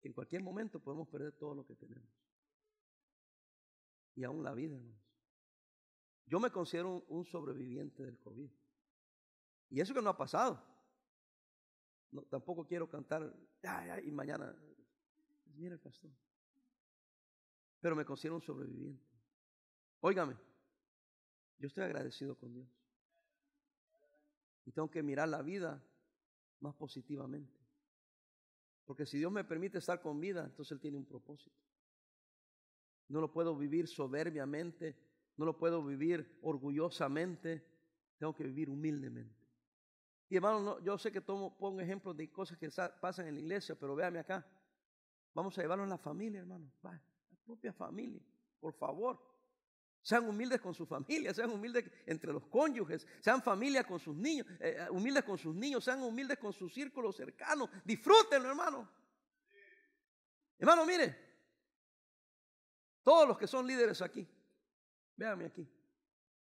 [0.00, 2.26] que en cualquier momento podemos perder todo lo que tenemos
[4.16, 5.00] y aún la vida, hermanos.
[6.26, 8.50] Yo me considero un, sobreviviente del COVID.
[9.70, 10.60] Y eso que no ha pasado.
[12.10, 13.32] No, tampoco quiero cantar,
[14.02, 14.56] y mañana,
[15.54, 16.10] mira el pastor.
[17.80, 19.04] Pero me considero un sobreviviente.
[20.00, 20.36] Óigame,
[21.58, 22.68] yo estoy agradecido con Dios.
[24.64, 25.82] Y tengo que mirar la vida
[26.60, 27.54] más positivamente.
[28.84, 31.56] Porque si Dios me permite estar con vida, entonces Él tiene un propósito.
[33.08, 34.96] No lo puedo vivir soberbiamente,
[35.36, 37.64] no lo puedo vivir orgullosamente,
[38.18, 39.46] tengo que vivir humildemente.
[40.28, 42.68] Y hermano, yo sé que tomo, pongo ejemplos de cosas que
[43.00, 44.44] pasan en la iglesia, pero véame acá.
[45.34, 46.72] Vamos a llevarlo en la familia, hermano.
[46.82, 47.00] la
[47.44, 48.22] propia familia,
[48.58, 49.20] por favor.
[50.06, 54.46] Sean humildes con su familia, sean humildes entre los cónyuges, sean familia con sus niños,
[54.60, 57.68] eh, eh, humildes con sus niños, sean humildes con su círculo cercano.
[57.84, 58.88] Disfrútenlo, hermano.
[60.60, 61.12] Hermano, mire,
[63.02, 64.24] todos los que son líderes aquí,
[65.16, 65.68] véanme aquí,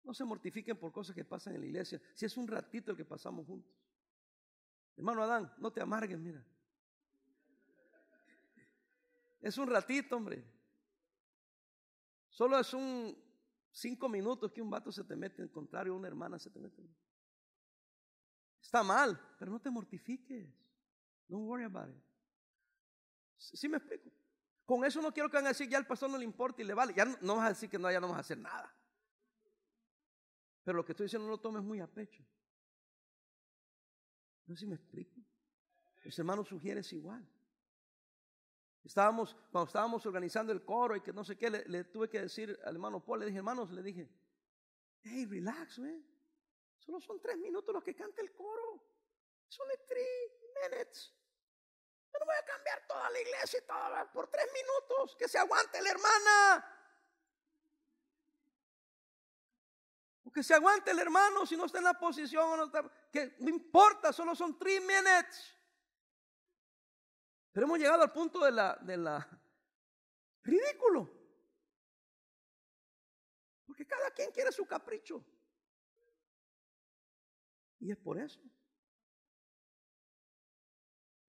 [0.03, 2.97] no se mortifiquen por cosas que pasan en la iglesia, si es un ratito el
[2.97, 3.73] que pasamos juntos.
[4.97, 6.45] Hermano Adán, no te amargues, mira.
[9.39, 10.43] Es un ratito, hombre.
[12.27, 13.26] Solo es un
[13.77, 16.83] cinco minutos que un vato se te mete, en contrario, una hermana se te mete.
[18.61, 20.49] Está mal, pero no te mortifiques.
[21.27, 22.03] Don't worry about it.
[23.37, 24.09] ¿Sí me explico?
[24.65, 26.73] Con eso no quiero que van a ya el pastor no le importa y le
[26.73, 26.93] vale.
[26.93, 28.73] Ya no, vas a decir que no, ya no vas a hacer nada.
[30.63, 32.25] Pero lo que estoy diciendo no lo tomes muy a pecho.
[34.47, 35.21] No sé si me explico.
[36.03, 37.25] Los hermanos sugieres igual.
[38.83, 42.57] Estábamos, cuando estábamos organizando el coro y que no sé qué, le, tuve que decir
[42.63, 44.09] al hermano Paul, le dije, hermanos, le dije,
[45.03, 46.03] hey, relax, man.
[46.77, 48.81] Solo son tres minutos los que canta el coro.
[49.49, 50.05] Son three
[50.63, 51.13] minutes.
[52.13, 55.15] Yo no voy a cambiar toda la iglesia y todo por tres minutos.
[55.17, 56.73] Que se aguante la hermana.
[60.23, 62.89] O que se aguante el hermano si no está en la posición no está.
[63.11, 65.56] Que no importa, solo son three minutes.
[67.57, 69.27] Pero hemos llegado al punto de la, de la
[70.43, 71.09] ridículo.
[73.65, 75.25] Porque cada quien quiere su capricho.
[77.79, 78.39] Y es por eso.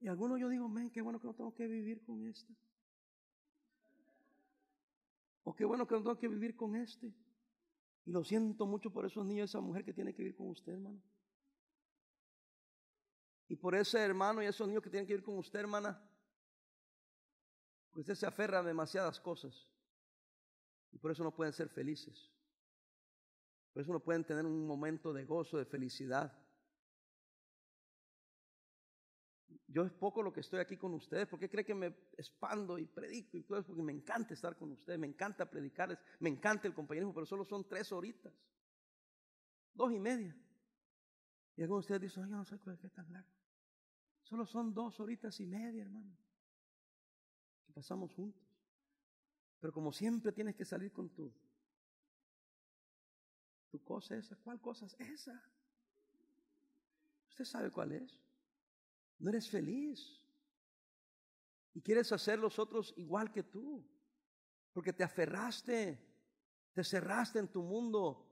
[0.01, 2.55] Y algunos yo digo, men, qué bueno que no tengo que vivir con este.
[5.45, 7.11] O qué bueno que no tengo que vivir con este.
[8.05, 10.75] Y lo siento mucho por esos niños, esa mujer que tiene que vivir con usted,
[10.75, 11.03] hermano.
[13.49, 16.05] Y por ese hermano y esos niños que tienen que vivir con usted, hermana.
[17.99, 19.69] Usted se aferra a demasiadas cosas.
[20.93, 22.31] Y por eso no pueden ser felices.
[23.73, 26.33] Por eso no pueden tener un momento de gozo, de felicidad.
[29.67, 31.27] Yo es poco lo que estoy aquí con ustedes.
[31.27, 33.67] ¿Por qué cree que me expando y predico y todo eso?
[33.67, 37.45] Porque me encanta estar con ustedes, me encanta predicarles, me encanta el compañerismo, pero solo
[37.45, 38.33] son tres horitas.
[39.75, 40.37] Dos y media.
[41.57, 43.35] Y algunos de ustedes dicen, yo no sé qué es tan largo.
[44.23, 46.17] Solo son dos horitas y media, hermano.
[47.79, 48.43] Pasamos juntos.
[49.61, 51.33] Pero como siempre tienes que salir con tu
[53.71, 54.35] tu cosa esa.
[54.35, 55.41] ¿Cuál cosa es esa?
[57.29, 58.21] Usted sabe cuál es.
[59.21, 60.21] No eres feliz.
[61.73, 63.88] Y quieres hacer los otros igual que tú.
[64.73, 66.05] Porque te aferraste,
[66.73, 68.27] te cerraste en tu mundo.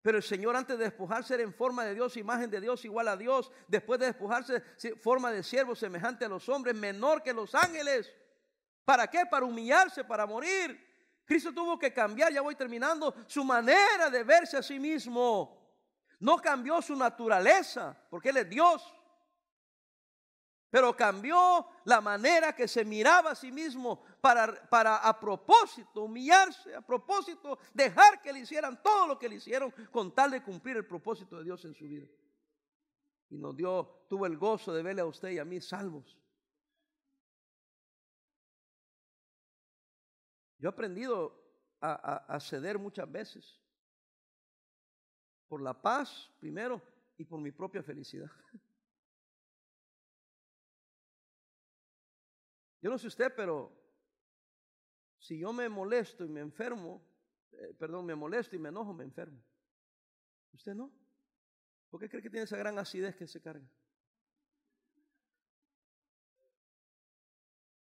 [0.00, 3.06] Pero el Señor antes de despojarse era en forma de Dios, imagen de Dios igual
[3.06, 3.52] a Dios.
[3.68, 4.60] Después de despojarse,
[4.96, 8.12] forma de siervo semejante a los hombres, menor que los ángeles.
[8.84, 9.24] ¿Para qué?
[9.26, 10.92] Para humillarse, para morir.
[11.24, 15.62] Cristo tuvo que cambiar, ya voy terminando, su manera de verse a sí mismo.
[16.18, 18.94] No cambió su naturaleza, porque Él es Dios.
[20.70, 26.74] Pero cambió la manera que se miraba a sí mismo para, para a propósito humillarse,
[26.74, 30.78] a propósito dejar que le hicieran todo lo que le hicieron con tal de cumplir
[30.78, 32.06] el propósito de Dios en su vida.
[33.28, 36.16] Y nos dio, tuvo el gozo de verle a usted y a mí salvos.
[40.62, 41.36] Yo he aprendido
[41.80, 43.60] a, ceder muchas veces.
[45.48, 46.80] Por la paz primero
[47.18, 48.30] y por mi propia felicidad.
[52.80, 53.76] Yo no sé usted, pero
[55.18, 57.02] si yo me molesto y me enfermo,
[57.50, 59.42] eh, perdón, me molesto y me enojo, me enfermo.
[60.52, 60.92] ¿Usted no?
[61.90, 63.68] ¿Por qué cree que tiene esa gran acidez que se carga?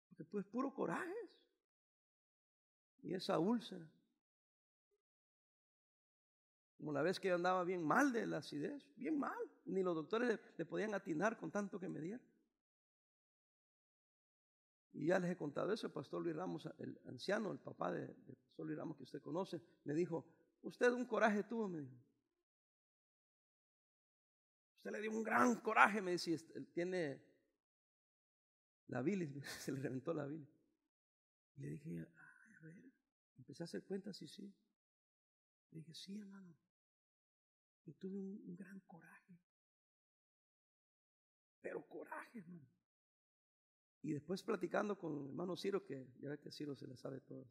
[0.08, 1.29] Porque tú es puro coraje
[3.04, 3.88] y esa úlcera.
[6.78, 9.96] Como la vez que yo andaba bien mal de la acidez, bien mal, ni los
[9.96, 12.26] doctores le, podían atinar con tanto que me dieron.
[14.94, 18.08] Y ya les he contado eso, el pastor Luis Ramos, el anciano, el papá del
[18.26, 20.26] de pastor Luis Ramos que usted conoce, me dijo,
[20.62, 21.96] usted un coraje tuvo, me dijo.
[24.78, 27.22] Usted le dio un gran coraje, me decía, él tiene
[28.88, 30.50] la bilis, se le reventó la bilis.
[31.58, 32.08] Y le dije,
[33.40, 34.54] Empecé a hacer cuentas y sí.
[35.72, 36.56] Le dije, sí, hermano.
[37.86, 39.40] Yo tuve un, gran coraje.
[41.62, 42.70] Pero coraje, hermano.
[44.02, 47.22] Y después platicando con el hermano Ciro, que ya ve que Ciro se le sabe
[47.22, 47.48] todo.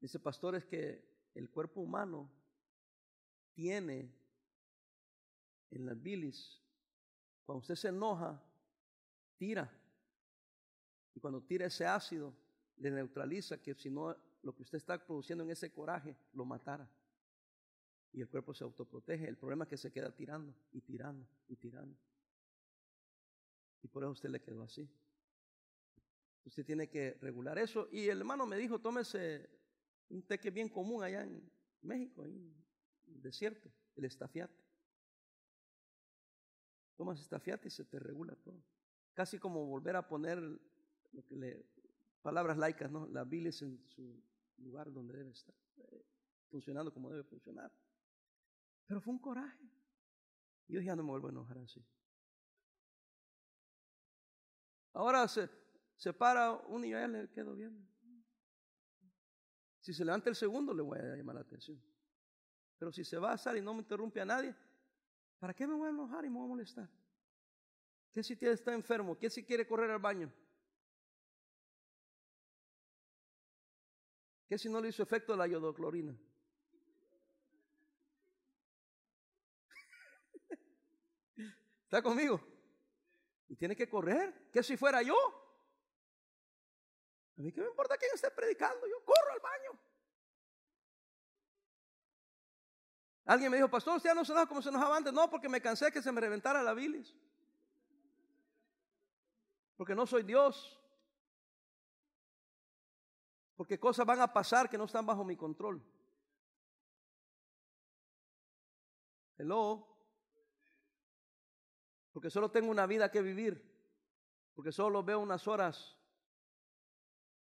[0.00, 1.04] Dice, pastor, es que
[1.34, 2.30] el cuerpo humano
[3.52, 4.12] tiene
[5.70, 6.60] en la bilis,
[7.44, 8.42] cuando usted se enoja,
[9.36, 9.70] tira.
[11.14, 12.34] Y cuando tira ese ácido,
[12.80, 16.90] le neutraliza que si no lo que usted está produciendo en ese coraje lo matara.
[18.12, 19.28] Y el cuerpo se autoprotege.
[19.28, 21.96] El problema es que se queda tirando y tirando y tirando.
[23.82, 24.88] Y por eso usted le quedó así.
[26.44, 27.88] Usted tiene que regular eso.
[27.92, 29.48] Y el hermano me dijo, tómese
[30.08, 31.48] un té que bien común allá en
[31.82, 32.52] México, en
[33.06, 34.58] el desierto, el estafiate.
[36.96, 38.62] Tomas estafiate y se te regula todo.
[39.14, 40.38] Casi como volver a poner
[41.12, 41.66] lo que le,
[42.22, 43.06] palabras laicas, ¿no?
[43.08, 44.22] La bilis en su
[44.58, 46.04] lugar donde debe estar, eh,
[46.48, 47.72] funcionando como debe funcionar.
[48.86, 49.70] Pero fue un coraje.
[50.68, 51.84] Yo ya no me vuelvo a enojar así.
[54.92, 55.48] Ahora se,
[55.96, 57.88] se para un y ya le quedo bien.
[59.80, 61.80] Si se levanta el segundo, le voy a llamar la atención.
[62.78, 64.54] Pero si se va a salir y no me interrumpe a nadie,
[65.38, 66.90] ¿para qué me voy a enojar y me voy a molestar?
[68.12, 69.18] ¿Qué si está enfermo?
[69.18, 70.32] ¿Qué si quiere correr al baño?
[74.50, 76.12] ¿Qué si no le hizo efecto la iodoclorina?
[81.84, 82.40] ¿Está conmigo?
[83.48, 84.50] Y tiene que correr.
[84.52, 85.14] ¿Qué si fuera yo?
[87.38, 89.78] A mí qué me importa quién esté predicando, yo corro al baño.
[93.26, 95.12] Alguien me dijo, pastor, usted ya no se enoja como se enojaba antes.
[95.12, 97.16] No, porque me cansé que se me reventara la bilis.
[99.76, 100.79] Porque no soy Dios.
[103.60, 105.84] Porque cosas van a pasar que no están bajo mi control.
[109.36, 109.86] Hello.
[112.10, 113.62] Porque solo tengo una vida que vivir.
[114.54, 115.94] Porque solo veo unas horas.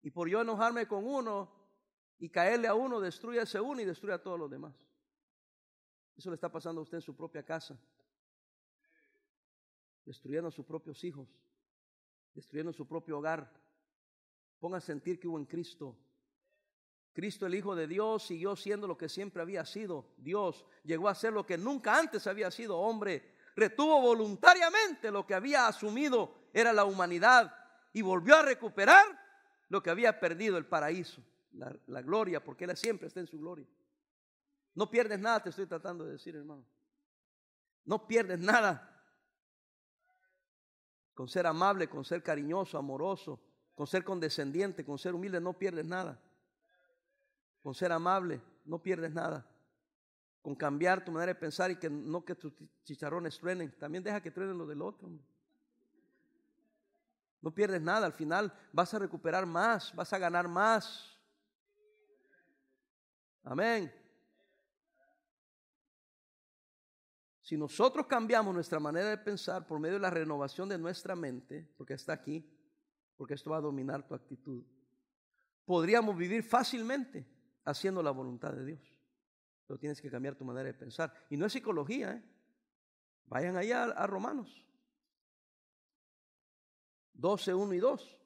[0.02, 1.50] Y por yo enojarme con uno
[2.20, 4.76] y caerle a uno, destruye a ese uno y destruye a todos los demás.
[6.18, 7.80] Eso le está pasando a usted en su propia casa.
[10.04, 11.30] Destruyendo a sus propios hijos.
[12.34, 13.64] Destruyendo su propio hogar.
[14.64, 15.94] Ponga a sentir que hubo en Cristo.
[17.12, 20.14] Cristo el Hijo de Dios siguió siendo lo que siempre había sido.
[20.16, 23.36] Dios llegó a ser lo que nunca antes había sido hombre.
[23.58, 27.54] Retuvo voluntariamente lo que había asumido era la humanidad
[27.92, 29.06] y volvió a recuperar
[29.68, 33.68] lo que había perdido el paraíso, la, gloria, porque Él siempre está en su gloria.
[34.76, 36.66] No pierdes nada, te estoy tratando de decir, hermano.
[37.84, 39.06] No pierdes nada
[41.14, 43.42] con ser amable, con ser cariñoso, amoroso,
[43.76, 46.20] con ser condescendiente, con ser humilde, no pierdes nada.
[47.62, 49.46] Con ser amable, no pierdes nada.
[50.42, 52.54] Con cambiar tu manera de pensar y que no que tus
[52.84, 55.10] chicharrones truenen, también deja que truenen lo del otro.
[57.42, 61.18] No pierdes nada, al final vas a recuperar más, vas a ganar más.
[63.44, 63.92] Amén.
[67.42, 71.70] Si nosotros cambiamos nuestra manera de pensar por medio de la renovación de nuestra mente,
[71.78, 72.50] porque está aquí,
[73.24, 74.66] porque esto va a dominar tu actitud,
[75.64, 77.26] podríamos vivir fácilmente
[77.64, 78.82] haciendo la voluntad de Dios.
[79.66, 81.14] Pero tienes que cambiar tu manera de pensar.
[81.30, 82.24] Y no es psicología, ¿eh?
[83.28, 84.68] Vayan allá a, Romanos
[87.14, 88.20] 12, 1 y 2.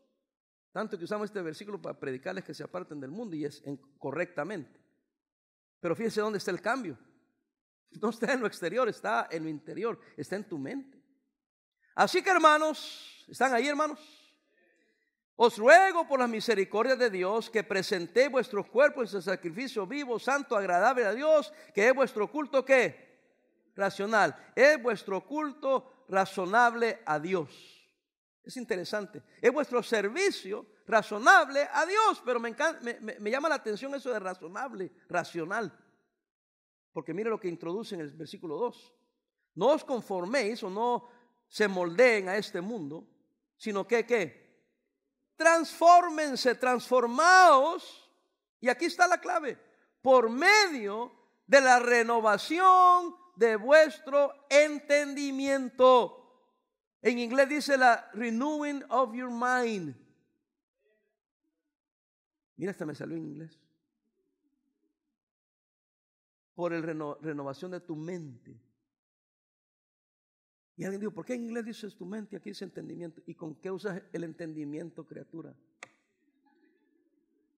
[0.71, 3.63] Tanto que usamos este versículo para predicarles que se aparten del mundo y es
[3.99, 4.81] correctamente.
[5.79, 6.97] Pero fíjense dónde está el cambio.
[8.01, 10.99] No está en lo exterior, está en lo interior, está en tu mente.
[11.93, 14.26] Así que hermanos, ¿están ahí hermanos?
[15.39, 20.57] Os ruego por la misericordia de Dios que presentéis vuestros cuerpos en sacrificio vivo, santo,
[20.57, 23.71] agradable a Dios, que es vuestro culto ¿qué?
[23.75, 24.35] racional.
[24.55, 27.51] Es vuestro culto razonable a Dios.
[28.43, 29.21] Es interesante.
[29.39, 32.55] Es vuestro servicio razonable a Dios, pero me,
[33.19, 35.71] me llama la atención eso de razonable, racional.
[36.91, 38.93] Porque mire lo que introduce en el versículo 2.
[39.53, 41.09] No os conforméis o no
[41.47, 43.07] se moldeen a este mundo,
[43.55, 44.46] sino que qué?
[45.37, 48.11] Transfórmense, transformaos.
[48.59, 49.57] Y aquí está la clave.
[50.01, 51.11] Por medio
[51.45, 56.23] de la renovación de vuestro entendimiento.
[57.01, 59.95] En inglés dice la renewing of your mind.
[62.57, 63.57] Mira, esta me salió en inglés
[66.57, 68.59] por el renovación de tu mente.
[70.77, 73.21] Y alguien dijo, ¿por qué en inglés dices tu mente aquí dice entendimiento?
[73.25, 75.55] ¿Y con qué usas el entendimiento, criatura?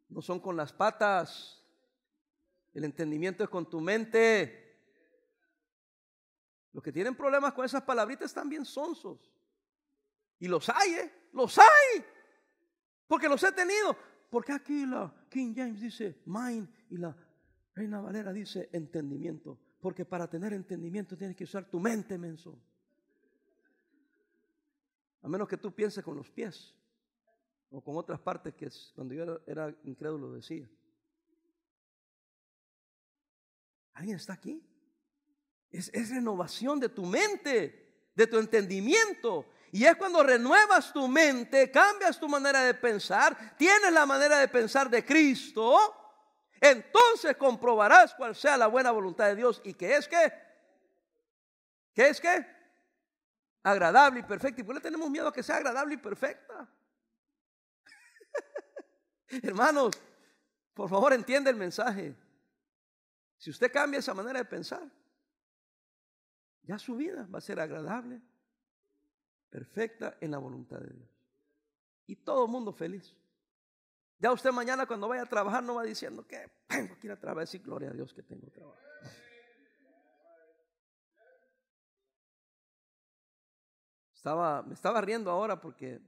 [0.08, 1.62] No son con las patas.
[2.74, 4.80] El entendimiento es con tu mente.
[6.72, 9.30] Los que tienen problemas con esas palabritas están bien sonsos.
[10.40, 11.14] Y los hay, ¿eh?
[11.34, 12.06] Los hay.
[13.06, 13.98] Porque los he tenido.
[14.30, 17.16] Porque aquí la King James dice mind y la
[17.76, 22.60] Reina Valera dice entendimiento, porque para tener entendimiento tienes que usar tu mente, menso.
[25.22, 26.74] A menos que tú pienses con los pies
[27.72, 30.70] o con otras partes que cuando yo era, incrédulo decía.
[33.94, 34.64] ¿Alguien está aquí?
[35.72, 39.46] Es, renovación de tu mente, de tu entendimiento.
[39.72, 44.48] Y es cuando renuevas tu mente, cambias tu manera de pensar, tienes la manera de
[44.48, 45.78] pensar de Cristo,
[46.60, 50.34] entonces comprobarás cuál sea la buena voluntad de Dios y que es que,
[51.94, 52.59] que es que,
[53.64, 54.62] agradable y perfecta.
[54.62, 56.68] ¿Y por qué le tenemos miedo a que sea agradable y perfecta?
[59.30, 60.00] Hermanos,
[60.74, 62.16] por favor entiende el mensaje.
[63.38, 64.90] Si usted cambia esa manera de pensar,
[66.64, 68.22] ya su vida va a ser agradable,
[69.50, 71.10] perfecta en la voluntad de Dios.
[72.06, 73.16] Y todo el mundo feliz.
[74.20, 77.20] Ya usted mañana cuando vaya a trabajar no va diciendo que tengo que ir a
[77.20, 78.78] trabajar y gloria a Dios que tengo trabajo.
[84.36, 86.00] Me estaba riendo ahora porque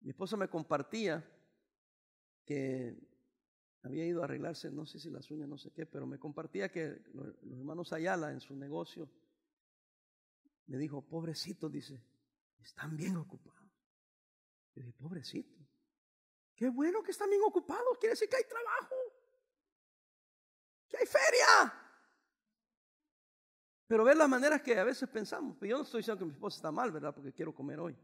[0.00, 1.24] mi esposa me compartía
[2.44, 2.96] que
[3.82, 6.70] había ido a arreglarse, no sé si las uñas, no sé qué, pero me compartía
[6.70, 9.10] que los, hermanos Ayala en su negocio
[10.66, 12.02] me dijo, pobrecito, dice,
[12.58, 13.70] están bien ocupados.
[14.74, 15.56] Yo dije, pobrecito,
[16.54, 18.96] qué bueno que están bien ocupados, quiere decir que hay trabajo,
[20.88, 21.85] que hay feria.
[23.86, 26.56] Pero ver las maneras que a veces pensamos, yo no estoy diciendo que mi esposa
[26.56, 27.14] está mal, ¿verdad?
[27.14, 27.96] Porque quiero comer hoy.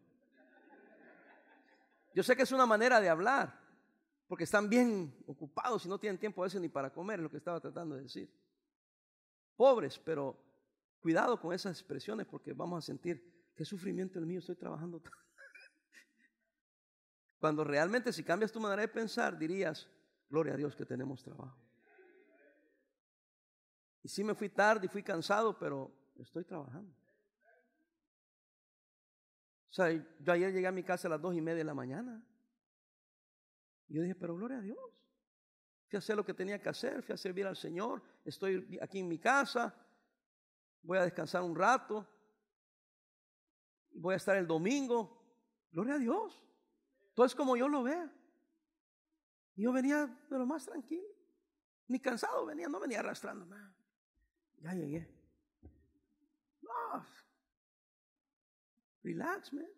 [2.14, 3.58] Yo sé que es una manera de hablar,
[4.28, 7.30] porque están bien ocupados y no tienen tiempo a veces ni para comer, es lo
[7.30, 8.30] que estaba tratando de decir.
[9.56, 10.38] Pobres, pero
[11.00, 15.02] cuidado con esas expresiones porque vamos a sentir, qué sufrimiento el mío, estoy trabajando.
[17.40, 19.88] Cuando realmente si cambias tu manera de pensar, dirías,
[20.28, 21.58] gloria a Dios que tenemos trabajo.
[24.02, 26.92] Y sí me fui tarde y fui cansado, pero estoy trabajando.
[29.70, 31.74] O sea, yo ayer llegué a mi casa a las dos y media de la
[31.74, 32.22] mañana.
[33.88, 34.78] Y yo dije, pero gloria a Dios.
[35.88, 38.98] Fui a hacer lo que tenía que hacer, fui a servir al Señor, estoy aquí
[38.98, 39.74] en mi casa,
[40.82, 42.06] voy a descansar un rato,
[43.92, 45.22] voy a estar el domingo.
[45.70, 46.42] Gloria a Dios.
[47.14, 48.12] Todo es como yo lo vea.
[49.54, 51.08] Y yo venía de lo más tranquilo.
[51.88, 53.46] Ni cansado venía, no venía arrastrando.
[54.62, 55.08] Ya llegué.
[56.60, 57.06] No.
[59.02, 59.68] Relax, man.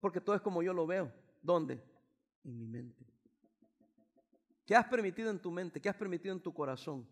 [0.00, 1.12] Porque todo es como yo lo veo.
[1.42, 1.82] ¿Dónde?
[2.44, 3.04] en mi mente?
[4.66, 5.80] ¿Qué has permitido en tu mente?
[5.80, 7.08] ¿Qué has permitido en tu corazón?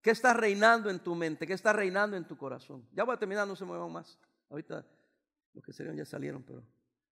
[0.00, 1.46] ¿Qué está reinando en tu mente?
[1.46, 2.86] ¿Qué está reinando en tu corazón?
[2.92, 4.18] Ya voy a terminar, no se muevan más.
[4.50, 4.86] Ahorita
[5.54, 6.62] los que salieron ya salieron, pero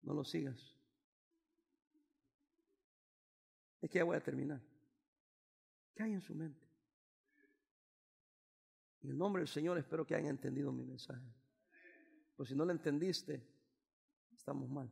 [0.02, 0.76] no lo sigas.
[3.82, 4.62] Es que ya voy a terminar.
[5.96, 6.69] ¿Qué hay en su mente?
[9.10, 11.34] En el nombre del Señor espero que hayan entendido mi mensaje.
[12.36, 13.44] Pues si no lo entendiste,
[14.32, 14.88] estamos mal.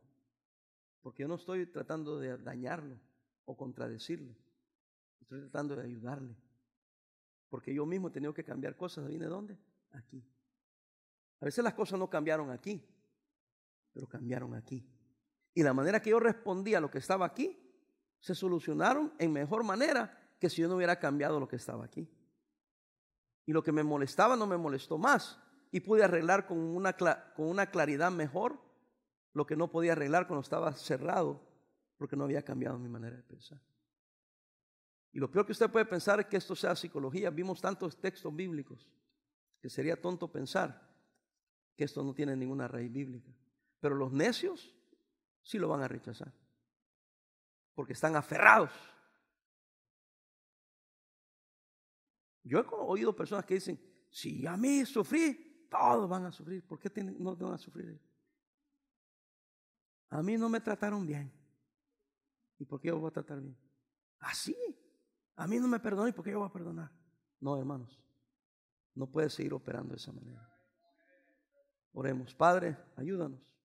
[1.00, 2.98] Porque yo no estoy tratando de dañarlo
[3.44, 4.34] o contradecirlo.
[5.20, 6.34] Estoy tratando de ayudarle.
[7.48, 9.06] Porque yo mismo he tenido que cambiar cosas.
[9.06, 9.56] ¿Viene dónde?
[9.92, 10.20] Aquí.
[11.38, 12.84] A veces las cosas no cambiaron aquí,
[13.92, 14.84] pero cambiaron aquí.
[15.54, 17.56] Y la manera que yo respondía a lo que estaba aquí,
[18.18, 22.10] se solucionaron en mejor manera que si yo no hubiera cambiado lo que estaba aquí.
[23.48, 25.40] Y lo que me molestaba no me molestó más.
[25.72, 28.60] Y pude arreglar con una, con una claridad mejor
[29.32, 31.40] lo que no podía arreglar cuando estaba cerrado,
[31.96, 33.58] porque no había cambiado mi manera de pensar.
[35.14, 37.30] Y lo peor que usted puede pensar es que esto sea psicología.
[37.30, 38.86] Vimos tantos textos bíblicos
[39.62, 40.86] que sería tonto pensar
[41.74, 43.32] que esto no tiene ninguna raíz bíblica.
[43.80, 44.76] Pero los necios
[45.42, 46.34] sí lo van a rechazar,
[47.74, 48.72] porque están aferrados.
[52.48, 53.78] Yo he oído personas que dicen,
[54.10, 56.66] si a mí sufrí, todos van a sufrir.
[56.66, 58.00] ¿Por qué no van a sufrir?
[60.08, 61.30] A mí no me trataron bien.
[62.58, 63.56] ¿Y por qué yo voy a tratar bien?
[64.20, 64.56] Así.
[65.36, 66.08] A mí no me perdonó.
[66.08, 66.90] ¿Y por qué yo voy a perdonar?
[67.38, 68.02] No, hermanos.
[68.94, 70.50] No puede seguir operando de esa manera.
[71.92, 72.34] Oremos.
[72.34, 73.57] Padre, ayúdanos.